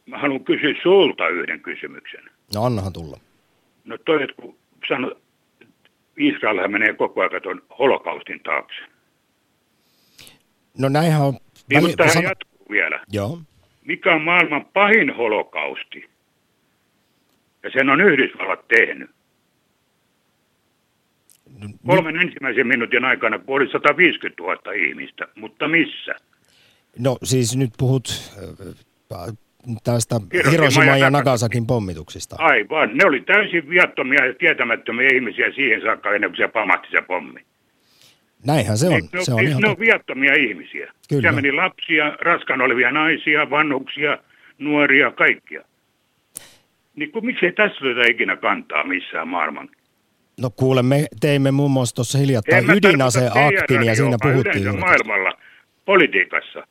[0.05, 2.23] mä haluan kysyä sulta yhden kysymyksen.
[2.55, 3.19] No annahan tulla.
[3.85, 4.57] No toi, että kun
[4.87, 5.11] sano,
[6.17, 8.81] Israelhän menee koko ajan tuon holokaustin taakse.
[10.77, 11.37] No näinhän on...
[11.69, 12.23] Niin, mutta san...
[12.23, 13.03] jatkuu vielä.
[13.11, 13.39] Joo.
[13.85, 16.09] Mikä on maailman pahin holokausti?
[17.63, 19.09] Ja sen on Yhdysvallat tehnyt.
[21.87, 26.15] Kolmen ensimmäisen minuutin aikana kuoli 150 000 ihmistä, mutta missä?
[26.99, 28.07] No siis nyt puhut
[29.11, 29.37] äh,
[29.83, 30.15] tästä
[30.51, 32.35] Hiroshima ja Nagasakin pommituksista.
[32.39, 37.01] Aivan, ne oli täysin viattomia ja tietämättömiä ihmisiä siihen saakka ennen kuin se pamahti se
[37.01, 37.41] pommi.
[38.45, 39.09] Näinhän se on.
[39.13, 40.85] Ne, se on, ne, ihan ne on viattomia ihmisiä.
[40.85, 41.21] Kyllä.
[41.21, 44.17] Siellä meni lapsia, raskaan olevia naisia, vanhuksia,
[44.57, 45.63] nuoria, kaikkia.
[46.95, 49.69] Niin kun, miksei tässä ole ikinä kantaa missään maailman
[50.41, 55.37] No kuule, me teimme muun muassa tuossa hiljattain ydinaseaktin ja siinä puhuttiin maailmalla
[55.85, 56.67] politiikassa.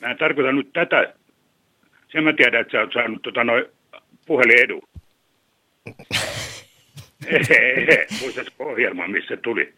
[0.00, 1.14] Mä en tarkoita nyt tätä.
[2.12, 3.64] Sen mä tiedän, että sä oot saanut tota noin
[4.58, 4.80] edu.
[8.20, 9.74] Muistatko ohjelma, missä tuli?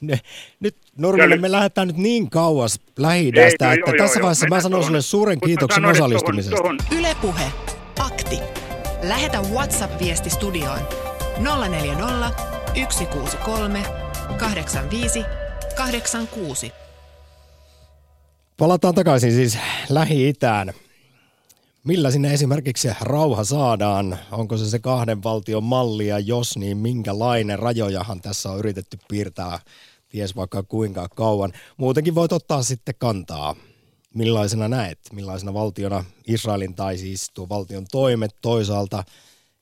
[0.00, 0.18] Ne,
[0.60, 4.60] nyt Nurminen, me lähdetään nyt niin kauas lähi että joo, joo, tässä joo, vaiheessa mä
[4.60, 6.56] sanon sulle suuren kiitoksen osallistumisesta.
[6.56, 6.98] Tohon, tohon.
[7.00, 7.44] Yle Puhe.
[7.98, 8.38] Akti.
[9.02, 11.07] Lähetä WhatsApp-viesti studioon
[11.38, 12.30] 040
[12.90, 13.82] 163
[14.38, 15.24] 85
[15.76, 16.72] 86.
[18.56, 19.58] Palataan takaisin siis
[19.88, 20.72] Lähi-Itään.
[21.84, 24.18] Millä sinne esimerkiksi rauha saadaan?
[24.32, 27.58] Onko se se kahden valtion malli ja jos niin minkälainen?
[27.58, 29.58] Rajojahan tässä on yritetty piirtää
[30.08, 31.52] ties vaikka kuinka kauan.
[31.76, 33.56] Muutenkin voit ottaa sitten kantaa.
[34.14, 34.98] Millaisena näet?
[35.12, 39.04] Millaisena valtiona Israelin tai siis tuo valtion toimet toisaalta?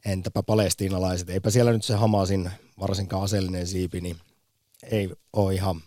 [0.07, 1.31] Entäpä palestiinalaiset?
[1.31, 2.51] Eipä siellä nyt se Hamasin
[2.81, 4.17] varsinkaan aseellinen siipi, niin
[4.91, 5.81] ei ole ihan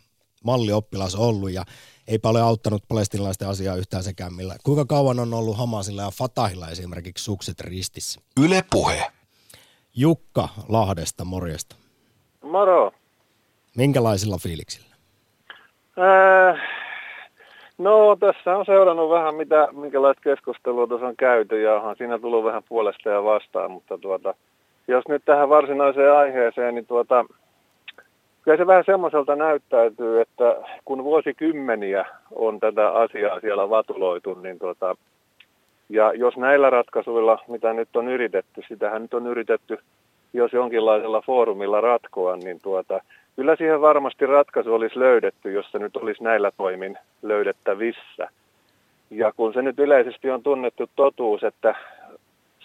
[0.44, 1.66] mallioppilas ollut ja
[2.08, 4.56] eipä ole auttanut palestinalaisten asiaa yhtään sekään millä.
[4.64, 8.22] Kuinka kauan on ollut Hamasilla ja Fatahilla esimerkiksi sukset ristissä?
[8.44, 9.12] Yle Puhe.
[9.96, 11.76] Jukka Lahdesta, morjesta.
[12.44, 12.92] Moro.
[13.78, 14.96] Minkälaisilla fiiliksillä?
[15.98, 16.62] Äh,
[17.80, 22.44] no tässä on seurannut vähän, mitä, minkälaista keskustelua tuossa on käyty ja onhan siinä tullut
[22.44, 24.34] vähän puolesta ja vastaan, mutta tuota,
[24.88, 27.26] jos nyt tähän varsinaiseen aiheeseen, niin tuota,
[28.42, 30.56] kyllä se vähän semmoiselta näyttäytyy, että
[30.86, 32.06] kun vuosikymmeniä
[32.36, 34.96] on tätä asiaa siellä vatuloitu, niin tuota,
[35.90, 39.80] ja jos näillä ratkaisuilla, mitä nyt on yritetty, sitähän nyt on yritetty
[40.34, 43.02] jos jonkinlaisella foorumilla ratkoa, niin tuota,
[43.40, 48.30] kyllä siihen varmasti ratkaisu olisi löydetty, jos se nyt olisi näillä toimin löydettävissä.
[49.10, 51.76] Ja kun se nyt yleisesti on tunnettu totuus, että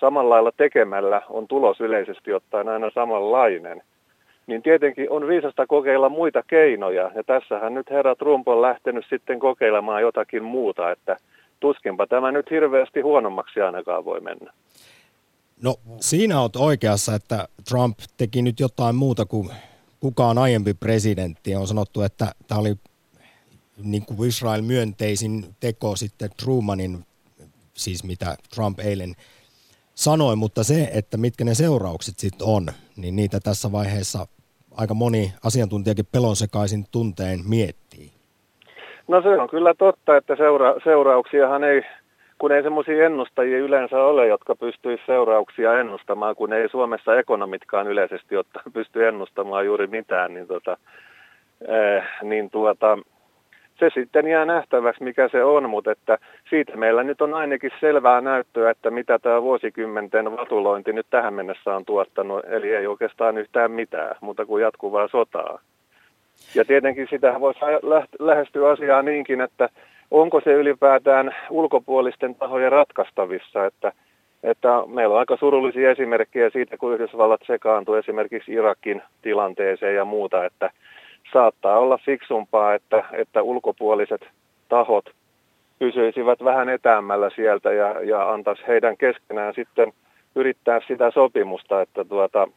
[0.00, 3.82] samalla lailla tekemällä on tulos yleisesti ottaen aina samanlainen,
[4.46, 7.10] niin tietenkin on viisasta kokeilla muita keinoja.
[7.14, 11.16] Ja tässähän nyt herra Trump on lähtenyt sitten kokeilemaan jotakin muuta, että
[11.60, 14.52] tuskinpa tämä nyt hirveästi huonommaksi ainakaan voi mennä.
[15.62, 19.50] No siinä olet oikeassa, että Trump teki nyt jotain muuta kuin
[20.04, 21.56] kukaan aiempi presidentti.
[21.56, 22.74] On sanottu, että tämä oli
[23.82, 27.04] niin kuin Israel myönteisin teko sitten Trumanin,
[27.74, 29.14] siis mitä Trump eilen
[29.94, 34.26] sanoi, mutta se, että mitkä ne seuraukset sitten on, niin niitä tässä vaiheessa
[34.76, 38.10] aika moni asiantuntijakin pelonsekaisin tunteen miettii.
[39.08, 41.82] No se on kyllä totta, että seura- seurauksiahan ei
[42.38, 48.36] kun ei semmoisia ennustajia yleensä ole, jotka pystyisivät seurauksia ennustamaan, kun ei Suomessa ekonomitkaan yleisesti
[48.36, 50.76] otta, pysty ennustamaan juuri mitään, niin, tota,
[51.70, 52.98] äh, niin tuota,
[53.78, 56.18] se sitten jää nähtäväksi, mikä se on, mutta että
[56.50, 61.76] siitä meillä nyt on ainakin selvää näyttöä, että mitä tämä vuosikymmenten vatulointi nyt tähän mennessä
[61.76, 65.58] on tuottanut, eli ei oikeastaan yhtään mitään, mutta kuin jatkuvaa sotaa.
[66.54, 67.60] Ja tietenkin sitä voisi
[68.18, 69.68] lähestyä asiaa niinkin, että
[70.14, 73.92] onko se ylipäätään ulkopuolisten tahojen ratkaistavissa, että,
[74.42, 80.44] että meillä on aika surullisia esimerkkejä siitä, kun Yhdysvallat sekaantui esimerkiksi Irakin tilanteeseen ja muuta,
[80.44, 80.70] että
[81.32, 84.26] saattaa olla fiksumpaa, että, että ulkopuoliset
[84.68, 85.04] tahot
[85.78, 89.92] pysyisivät vähän etäämmällä sieltä ja, ja antaisi heidän keskenään sitten
[90.34, 92.48] yrittää sitä sopimusta, että tuota,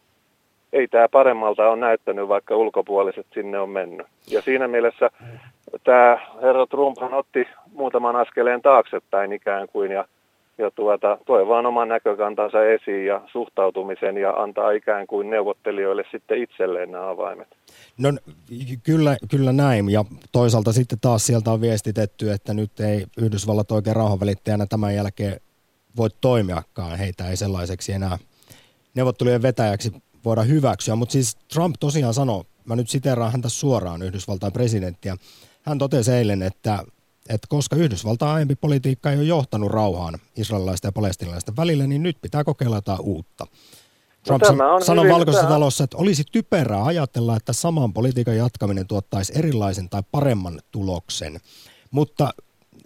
[0.73, 4.07] ei tämä paremmalta on näyttänyt, vaikka ulkopuoliset sinne on mennyt.
[4.31, 5.09] Ja siinä mielessä
[5.83, 10.05] tämä herra Trump otti muutaman askeleen taaksepäin ikään kuin ja,
[10.57, 16.43] ja tuota, toi vaan oman näkökantansa esiin ja suhtautumisen ja antaa ikään kuin neuvottelijoille sitten
[16.43, 17.47] itselleen nämä avaimet.
[17.97, 18.09] No
[18.83, 23.95] kyllä, kyllä näin ja toisaalta sitten taas sieltä on viestitetty, että nyt ei Yhdysvallat oikein
[23.95, 25.39] rauhanvälittäjänä tämän jälkeen
[25.97, 26.97] voi toimiakaan.
[26.97, 28.17] Heitä ei sellaiseksi enää
[28.95, 29.91] neuvottelujen vetäjäksi
[30.27, 35.17] voida hyväksyä, mutta siis Trump tosiaan sanoi, mä nyt siteeraan häntä suoraan Yhdysvaltain presidenttiä,
[35.61, 36.83] hän totesi eilen, että,
[37.29, 42.17] että koska Yhdysvaltain aiempi politiikka ei ole johtanut rauhaan israelilaisten ja palestinalaisten välillä, niin nyt
[42.21, 43.47] pitää kokeilla jotain uutta.
[44.23, 45.53] Trump no, sanoi valkoisessa tämä...
[45.53, 51.39] talossa, että olisi typerää ajatella, että saman politiikan jatkaminen tuottaisi erilaisen tai paremman tuloksen.
[51.91, 52.33] Mutta,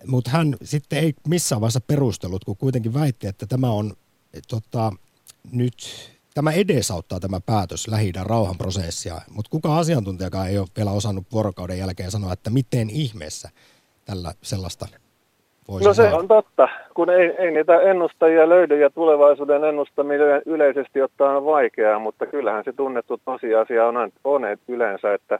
[0.08, 3.94] mutta hän sitten ei missään vaiheessa perustellut, kun kuitenkin väitti, että tämä on
[4.48, 4.94] tota,
[5.52, 11.80] nyt tämä edesauttaa tämä päätös lähi rauhanprosessia, mutta kuka asiantuntijakaan ei ole vielä osannut vuorokauden
[11.80, 13.50] jälkeen sanoa, että miten ihmeessä
[14.06, 14.86] tällä sellaista
[15.68, 16.18] voisi No se saada.
[16.18, 22.00] on totta, kun ei, ei niitä ennustajia löydy ja tulevaisuuden ennustaminen yleisesti ottaen on vaikeaa,
[22.00, 25.40] mutta kyllähän se tunnettu tosiasia on, on että yleensä, että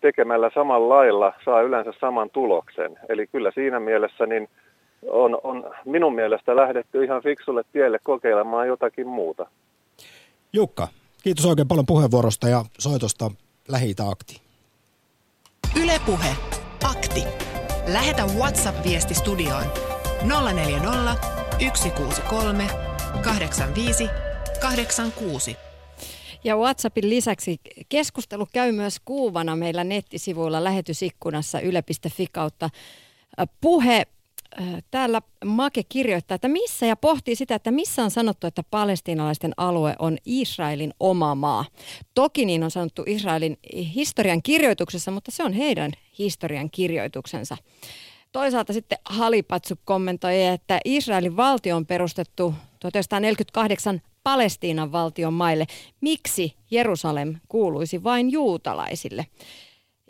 [0.00, 2.98] tekemällä samalla lailla saa yleensä saman tuloksen.
[3.08, 4.48] Eli kyllä siinä mielessä niin
[5.10, 9.46] on, on minun mielestä lähdetty ihan fiksulle tielle kokeilemaan jotakin muuta.
[10.54, 10.88] Jukka,
[11.22, 13.30] kiitos oikein paljon puheenvuorosta ja soitosta
[13.68, 14.40] lähi akti.
[15.76, 16.36] Ylepuhe
[16.84, 17.24] akti.
[17.86, 19.64] Lähetä WhatsApp-viesti studioon
[20.54, 21.16] 040
[21.74, 22.66] 163
[23.24, 24.08] 85
[24.60, 25.56] 86.
[26.44, 32.70] Ja WhatsAppin lisäksi keskustelu käy myös kuuvana meillä nettisivuilla lähetysikkunassa yle.fi kautta
[33.60, 34.06] puhe.
[34.90, 39.96] Täällä Make kirjoittaa, että missä ja pohtii sitä, että missä on sanottu, että palestiinalaisten alue
[39.98, 41.64] on Israelin oma maa.
[42.14, 43.58] Toki niin on sanottu Israelin
[43.94, 47.56] historian kirjoituksessa, mutta se on heidän historian kirjoituksensa.
[48.32, 55.66] Toisaalta sitten Halipatsu kommentoi, että Israelin valtio on perustettu 1948 Palestiinan valtion maille.
[56.00, 59.26] Miksi Jerusalem kuuluisi vain juutalaisille?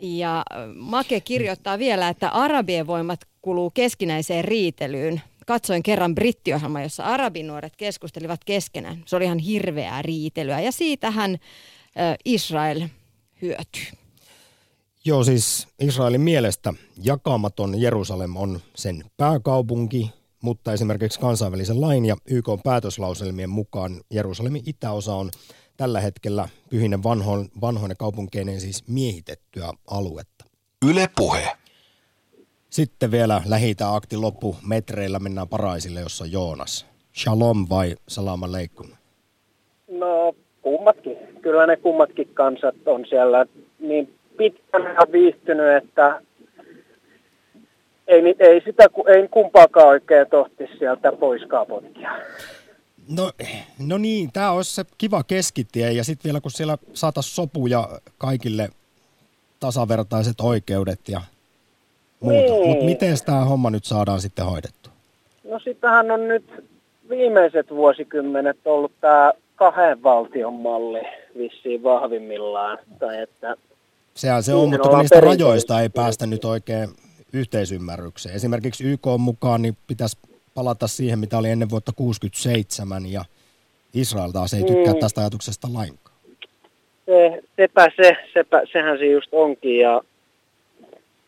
[0.01, 0.43] Ja
[0.75, 5.21] Make kirjoittaa vielä, että arabien voimat kuluu keskinäiseen riitelyyn.
[5.47, 9.03] Katsoin kerran brittiohjelma, jossa arabinuoret keskustelivat keskenään.
[9.05, 11.37] Se oli ihan hirveää riitelyä ja siitähän
[12.25, 12.87] Israel
[13.41, 13.85] hyötyy.
[15.05, 16.73] Joo, siis Israelin mielestä
[17.03, 20.09] jakamaton Jerusalem on sen pääkaupunki,
[20.41, 25.31] mutta esimerkiksi kansainvälisen lain ja YK päätöslauselmien mukaan Jerusalemin itäosa on
[25.77, 30.45] tällä hetkellä pyhinen vanhoin, vanhoinen kaupunkeinen siis miehitettyä aluetta.
[30.85, 31.57] Yle puhe.
[32.75, 36.85] Sitten vielä lähitä akti loppu metreillä mennään Paraisille, jossa on Joonas.
[37.13, 38.87] Shalom vai salam aleikum?
[39.87, 41.17] No kummatkin.
[41.41, 43.45] Kyllä ne kummatkin kansat on siellä
[43.79, 46.21] niin pitkään viihtynyt, että
[48.07, 52.11] ei, ei sitä ei kumpaakaan oikein tohti sieltä poiskaan potkia.
[53.09, 53.31] No,
[53.79, 58.69] no niin, tämä olisi se kiva keskitie ja sitten vielä kun siellä saataisiin sopuja kaikille
[59.59, 61.21] tasavertaiset oikeudet ja
[62.25, 62.53] muuta.
[62.53, 62.67] Niin.
[62.67, 64.89] Mutta miten tämä homma nyt saadaan sitten hoidettu?
[65.49, 66.43] No sitähän on nyt
[67.09, 71.01] viimeiset vuosikymmenet ollut tämä kahden valtion malli
[71.37, 72.77] vissiin vahvimmillaan.
[72.99, 73.55] Tai että
[74.13, 76.89] Sehän se on, mutta niistä rajoista ei päästä nyt oikein
[77.33, 78.35] yhteisymmärrykseen.
[78.35, 80.17] Esimerkiksi YK mukaan niin pitäisi
[80.53, 83.25] palata siihen, mitä oli ennen vuotta 67 ja
[83.93, 84.99] Israel taas ei tykkää mm.
[84.99, 86.15] tästä ajatuksesta lainkaan.
[87.05, 90.01] Se, sepä se, sepä, sehän se just onkin ja,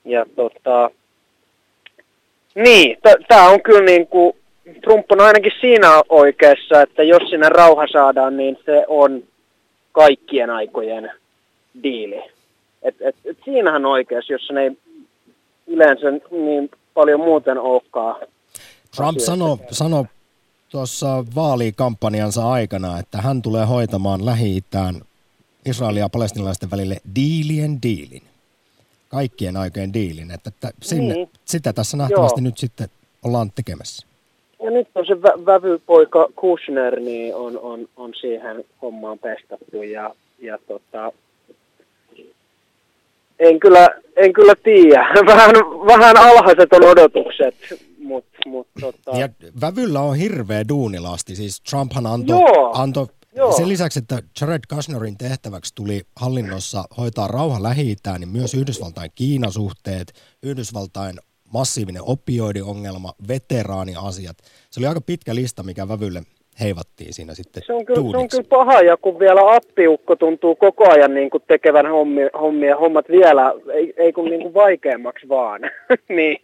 [0.10, 0.89] ja tota,
[2.55, 2.97] niin,
[3.28, 4.34] tämä on kyllä niin kuin,
[4.82, 9.24] Trump on ainakin siinä oikeassa, että jos sinne rauha saadaan, niin se on
[9.91, 11.12] kaikkien aikojen
[11.84, 12.24] diili.
[12.84, 14.72] Et, et, et siinähän oikeassa, jos ne ei
[15.68, 18.16] yleensä niin paljon muuten olekaan.
[18.95, 20.05] Trump sanoi sano
[20.70, 24.95] tuossa vaalikampanjansa aikana, että hän tulee hoitamaan Lähi-Itään
[25.66, 28.22] Israelin ja palestinalaisten välille diilien diilin.
[29.10, 30.32] Kaikkien aikojen diilin.
[30.32, 31.30] Että, että sinne, niin.
[31.45, 32.43] Sitä tässä nähtävästi Joo.
[32.43, 32.88] nyt sitten
[33.24, 34.08] ollaan tekemässä.
[34.64, 40.16] Ja nyt on se vä- vävypoika Kushner, niin on, on, on siihen hommaan pestattu ja,
[40.39, 41.12] ja tota,
[43.39, 45.08] en kyllä, en kyllä tiedä.
[45.32, 45.55] Vähän,
[45.88, 47.55] vähän alhaiset on odotukset.
[47.99, 49.12] Mut, mut, tota...
[49.18, 49.30] Ja
[49.62, 51.36] Vävyllä on hirveä duunilasti.
[51.36, 52.38] Siis Trumphan antoi
[52.74, 53.08] anto,
[53.57, 60.13] sen lisäksi, että Jared Kushnerin tehtäväksi tuli hallinnossa hoitaa rauha lähi niin myös Yhdysvaltain Kiinasuhteet,
[60.43, 61.15] Yhdysvaltain
[61.53, 64.38] massiivinen opioidiongelma, veteraaniasiat.
[64.69, 66.21] Se oli aika pitkä lista, mikä Vävylle
[66.59, 70.55] heivattiin siinä sitten se on, kyllä, se on kyllä paha, ja kun vielä appiukko tuntuu
[70.55, 75.29] koko ajan niin kuin tekevän hommia, hommia, hommat vielä, ei, ei kun niin kuin vaikeammaksi
[75.29, 75.61] vaan,
[76.09, 76.41] niin,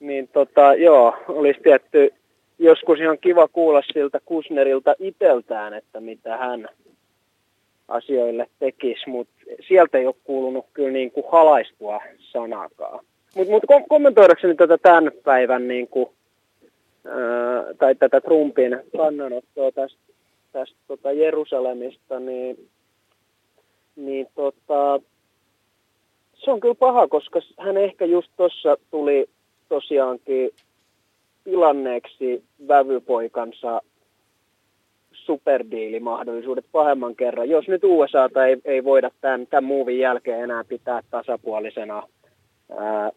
[0.00, 2.14] niin tota, joo, olisi tietty
[2.58, 6.68] joskus ihan kiva kuulla siltä Kusnerilta iteltään, että mitä hän
[7.88, 9.34] asioille tekisi, mutta
[9.68, 13.04] sieltä ei ole kuulunut kyllä niin kuin halaistua sanakaan.
[13.36, 16.10] Mutta mut kommentoidakseni tätä tämän päivän niin kuin
[17.78, 19.98] tai tätä Trumpin kannanottoa tästä,
[20.52, 22.68] tästä tota Jerusalemista, niin,
[23.96, 25.00] niin tota,
[26.34, 29.26] se on kyllä paha, koska hän ehkä just tuossa tuli
[29.68, 30.50] tosiaankin
[31.50, 33.82] tilanneeksi vävypoikansa
[35.12, 37.48] superdiilimahdollisuudet pahemman kerran.
[37.48, 42.02] Jos nyt USA ei, ei voida tämän, tämän muuvin jälkeen enää pitää tasapuolisena
[42.76, 43.10] ää,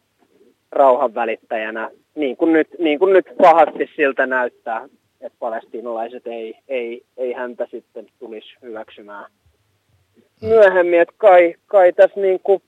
[0.71, 4.89] rauhanvälittäjänä, niin kuin nyt, niin kuin nyt pahasti siltä näyttää,
[5.21, 9.32] että palestiinalaiset ei, ei, ei häntä sitten tulisi hyväksymään
[10.41, 11.01] myöhemmin.
[11.01, 12.61] Että kai, kai tässä niin kuin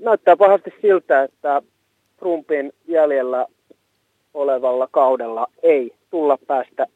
[0.00, 1.62] näyttää pahasti siltä, että
[2.18, 3.46] Trumpin jäljellä
[4.34, 6.86] olevalla kaudella ei tulla päästä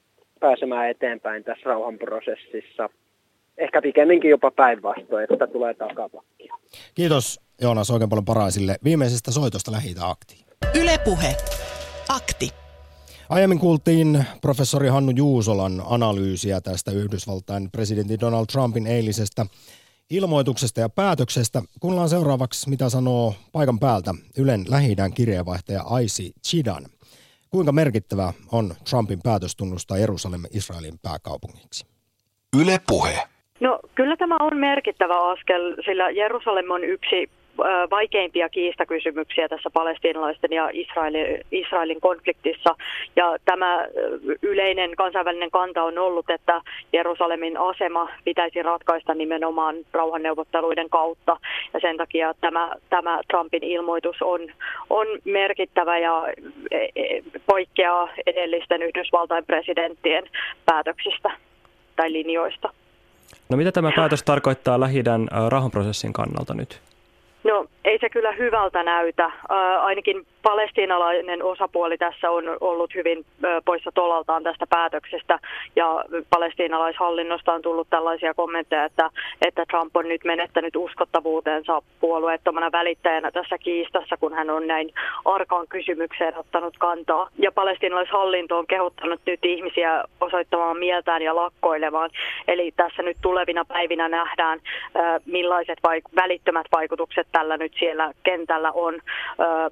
[0.41, 2.89] pääsemään eteenpäin tässä rauhanprosessissa.
[3.59, 6.55] Ehkä pikemminkin jopa päinvastoin, että tulee takapakkia.
[6.95, 10.47] Kiitos Joonas oikein paljon paraisille viimeisestä soitosta lähi aktiin.
[10.75, 11.37] Ylepuhe.
[12.09, 12.49] Akti.
[13.29, 19.47] Aiemmin kuultiin professori Hannu Juusolan analyysiä tästä Yhdysvaltain presidentti Donald Trumpin eilisestä
[20.11, 21.63] ilmoituksesta ja päätöksestä.
[21.81, 26.87] Kuunnellaan seuraavaksi, mitä sanoo paikan päältä Ylen lähi kirjeenvaihtaja Aisi Chidan.
[27.55, 31.87] Kuinka merkittävä on Trumpin päätös tunnustaa Jerusalem Israelin pääkaupungiksi?
[32.61, 33.19] Yle Puhe.
[33.61, 37.31] No kyllä tämä on merkittävä askel, sillä Jerusalem on yksi
[37.91, 42.77] vaikeimpia kiistakysymyksiä tässä palestiinalaisten ja Israelin, Israelin konfliktissa.
[43.17, 43.87] Ja tämä
[44.43, 46.61] yleinen kansainvälinen kanta on ollut, että
[46.93, 51.37] Jerusalemin asema pitäisi ratkaista nimenomaan rauhanneuvotteluiden kautta.
[51.75, 54.41] Ja sen takia tämä, tämä Trumpin ilmoitus on,
[54.91, 56.25] on merkittävä ja
[56.71, 60.25] e, e, poikkeaa edellisten Yhdysvaltain presidenttien
[60.67, 61.31] päätöksistä
[61.97, 62.73] tai linjoista.
[63.49, 65.03] No mitä tämä päätös tarkoittaa lähi
[65.49, 66.81] rauhanprosessin kannalta nyt?
[67.45, 69.31] No ei se kyllä hyvältä näytä.
[69.81, 73.25] Ainakin palestiinalainen osapuoli tässä on ollut hyvin
[73.65, 75.39] poissa tolaltaan tästä päätöksestä
[75.77, 79.11] ja palestiinalaishallinnosta on tullut tällaisia kommentteja, että,
[79.47, 84.93] että Trump on nyt menettänyt uskottavuutensa puolueettomana välittäjänä tässä kiistassa, kun hän on näin
[85.25, 87.29] arkaan kysymykseen ottanut kantaa.
[87.39, 92.11] Ja palestiinalaishallinto on kehottanut nyt ihmisiä osoittamaan mieltään ja lakkoilemaan.
[92.49, 94.61] Eli tässä nyt tulevina päivinä nähdään,
[95.27, 98.95] millaiset vaik- välittömät vaikutukset tällä nyt siellä kentällä on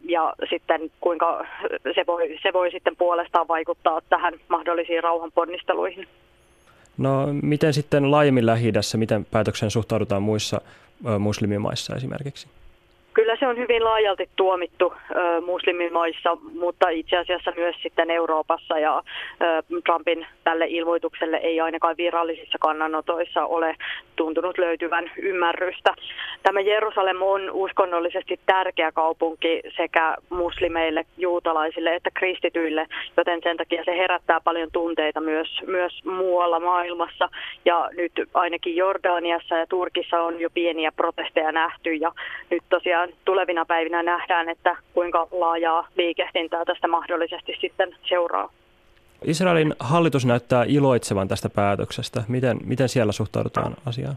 [0.03, 1.47] ja sit sitten kuinka
[1.95, 6.09] se voi, se voi sitten puolestaan vaikuttaa tähän mahdollisiin rauhanponnisteluihin.
[6.99, 10.61] No miten sitten laajemmin lähi miten päätökseen suhtaudutaan muissa
[11.19, 12.49] muslimimaissa esimerkiksi?
[13.15, 19.03] Kyllä se on hyvin laajalti tuomittu ö, muslimimaissa, mutta itse asiassa myös sitten Euroopassa ja
[19.43, 23.77] ö, Trumpin tälle ilmoitukselle ei ainakaan virallisissa kannanotoissa ole
[24.17, 25.95] tuntunut löytyvän ymmärrystä.
[26.43, 32.87] Tämä Jerusalem on uskonnollisesti tärkeä kaupunki sekä muslimeille, juutalaisille että kristityille,
[33.17, 37.29] joten sen takia se herättää paljon tunteita myös, myös muualla maailmassa.
[37.65, 42.13] Ja nyt ainakin Jordaniassa ja Turkissa on jo pieniä protesteja nähty ja
[42.51, 48.51] nyt tosiaan tulevina päivinä nähdään, että kuinka laajaa liikehdintää tästä mahdollisesti sitten seuraa.
[49.25, 52.25] Israelin hallitus näyttää iloitsevan tästä päätöksestä.
[52.29, 54.17] Miten, miten siellä suhtaudutaan asiaan?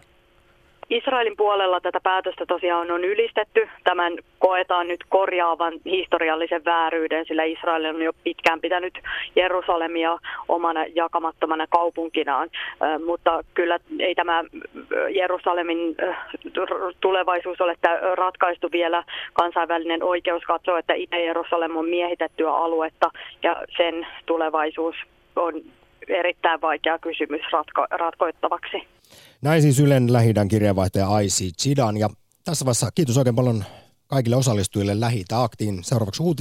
[0.93, 3.69] Israelin puolella tätä päätöstä tosiaan on ylistetty.
[3.83, 8.93] Tämän koetaan nyt korjaavan historiallisen vääryyden, sillä Israel on jo pitkään pitänyt
[9.35, 10.17] Jerusalemia
[10.47, 12.49] omana jakamattomana kaupunkinaan.
[13.05, 14.43] Mutta kyllä ei tämä
[15.09, 15.95] Jerusalemin
[17.01, 17.75] tulevaisuus ole
[18.13, 19.03] ratkaistu vielä.
[19.33, 23.11] Kansainvälinen oikeus katsoo, että Itä-Jerusalem on miehitettyä aluetta
[23.43, 24.95] ja sen tulevaisuus
[25.35, 25.53] on
[26.07, 28.92] erittäin vaikea kysymys ratko- ratkoittavaksi.
[29.43, 31.97] Näin siis Ylen lähidän kirjeenvaihtaja Aisi Chidan.
[31.97, 32.09] Ja
[32.43, 33.65] tässä vaiheessa kiitos oikein paljon
[34.07, 35.83] kaikille osallistujille lähi Aktiin.
[35.83, 36.23] Seuraavaksi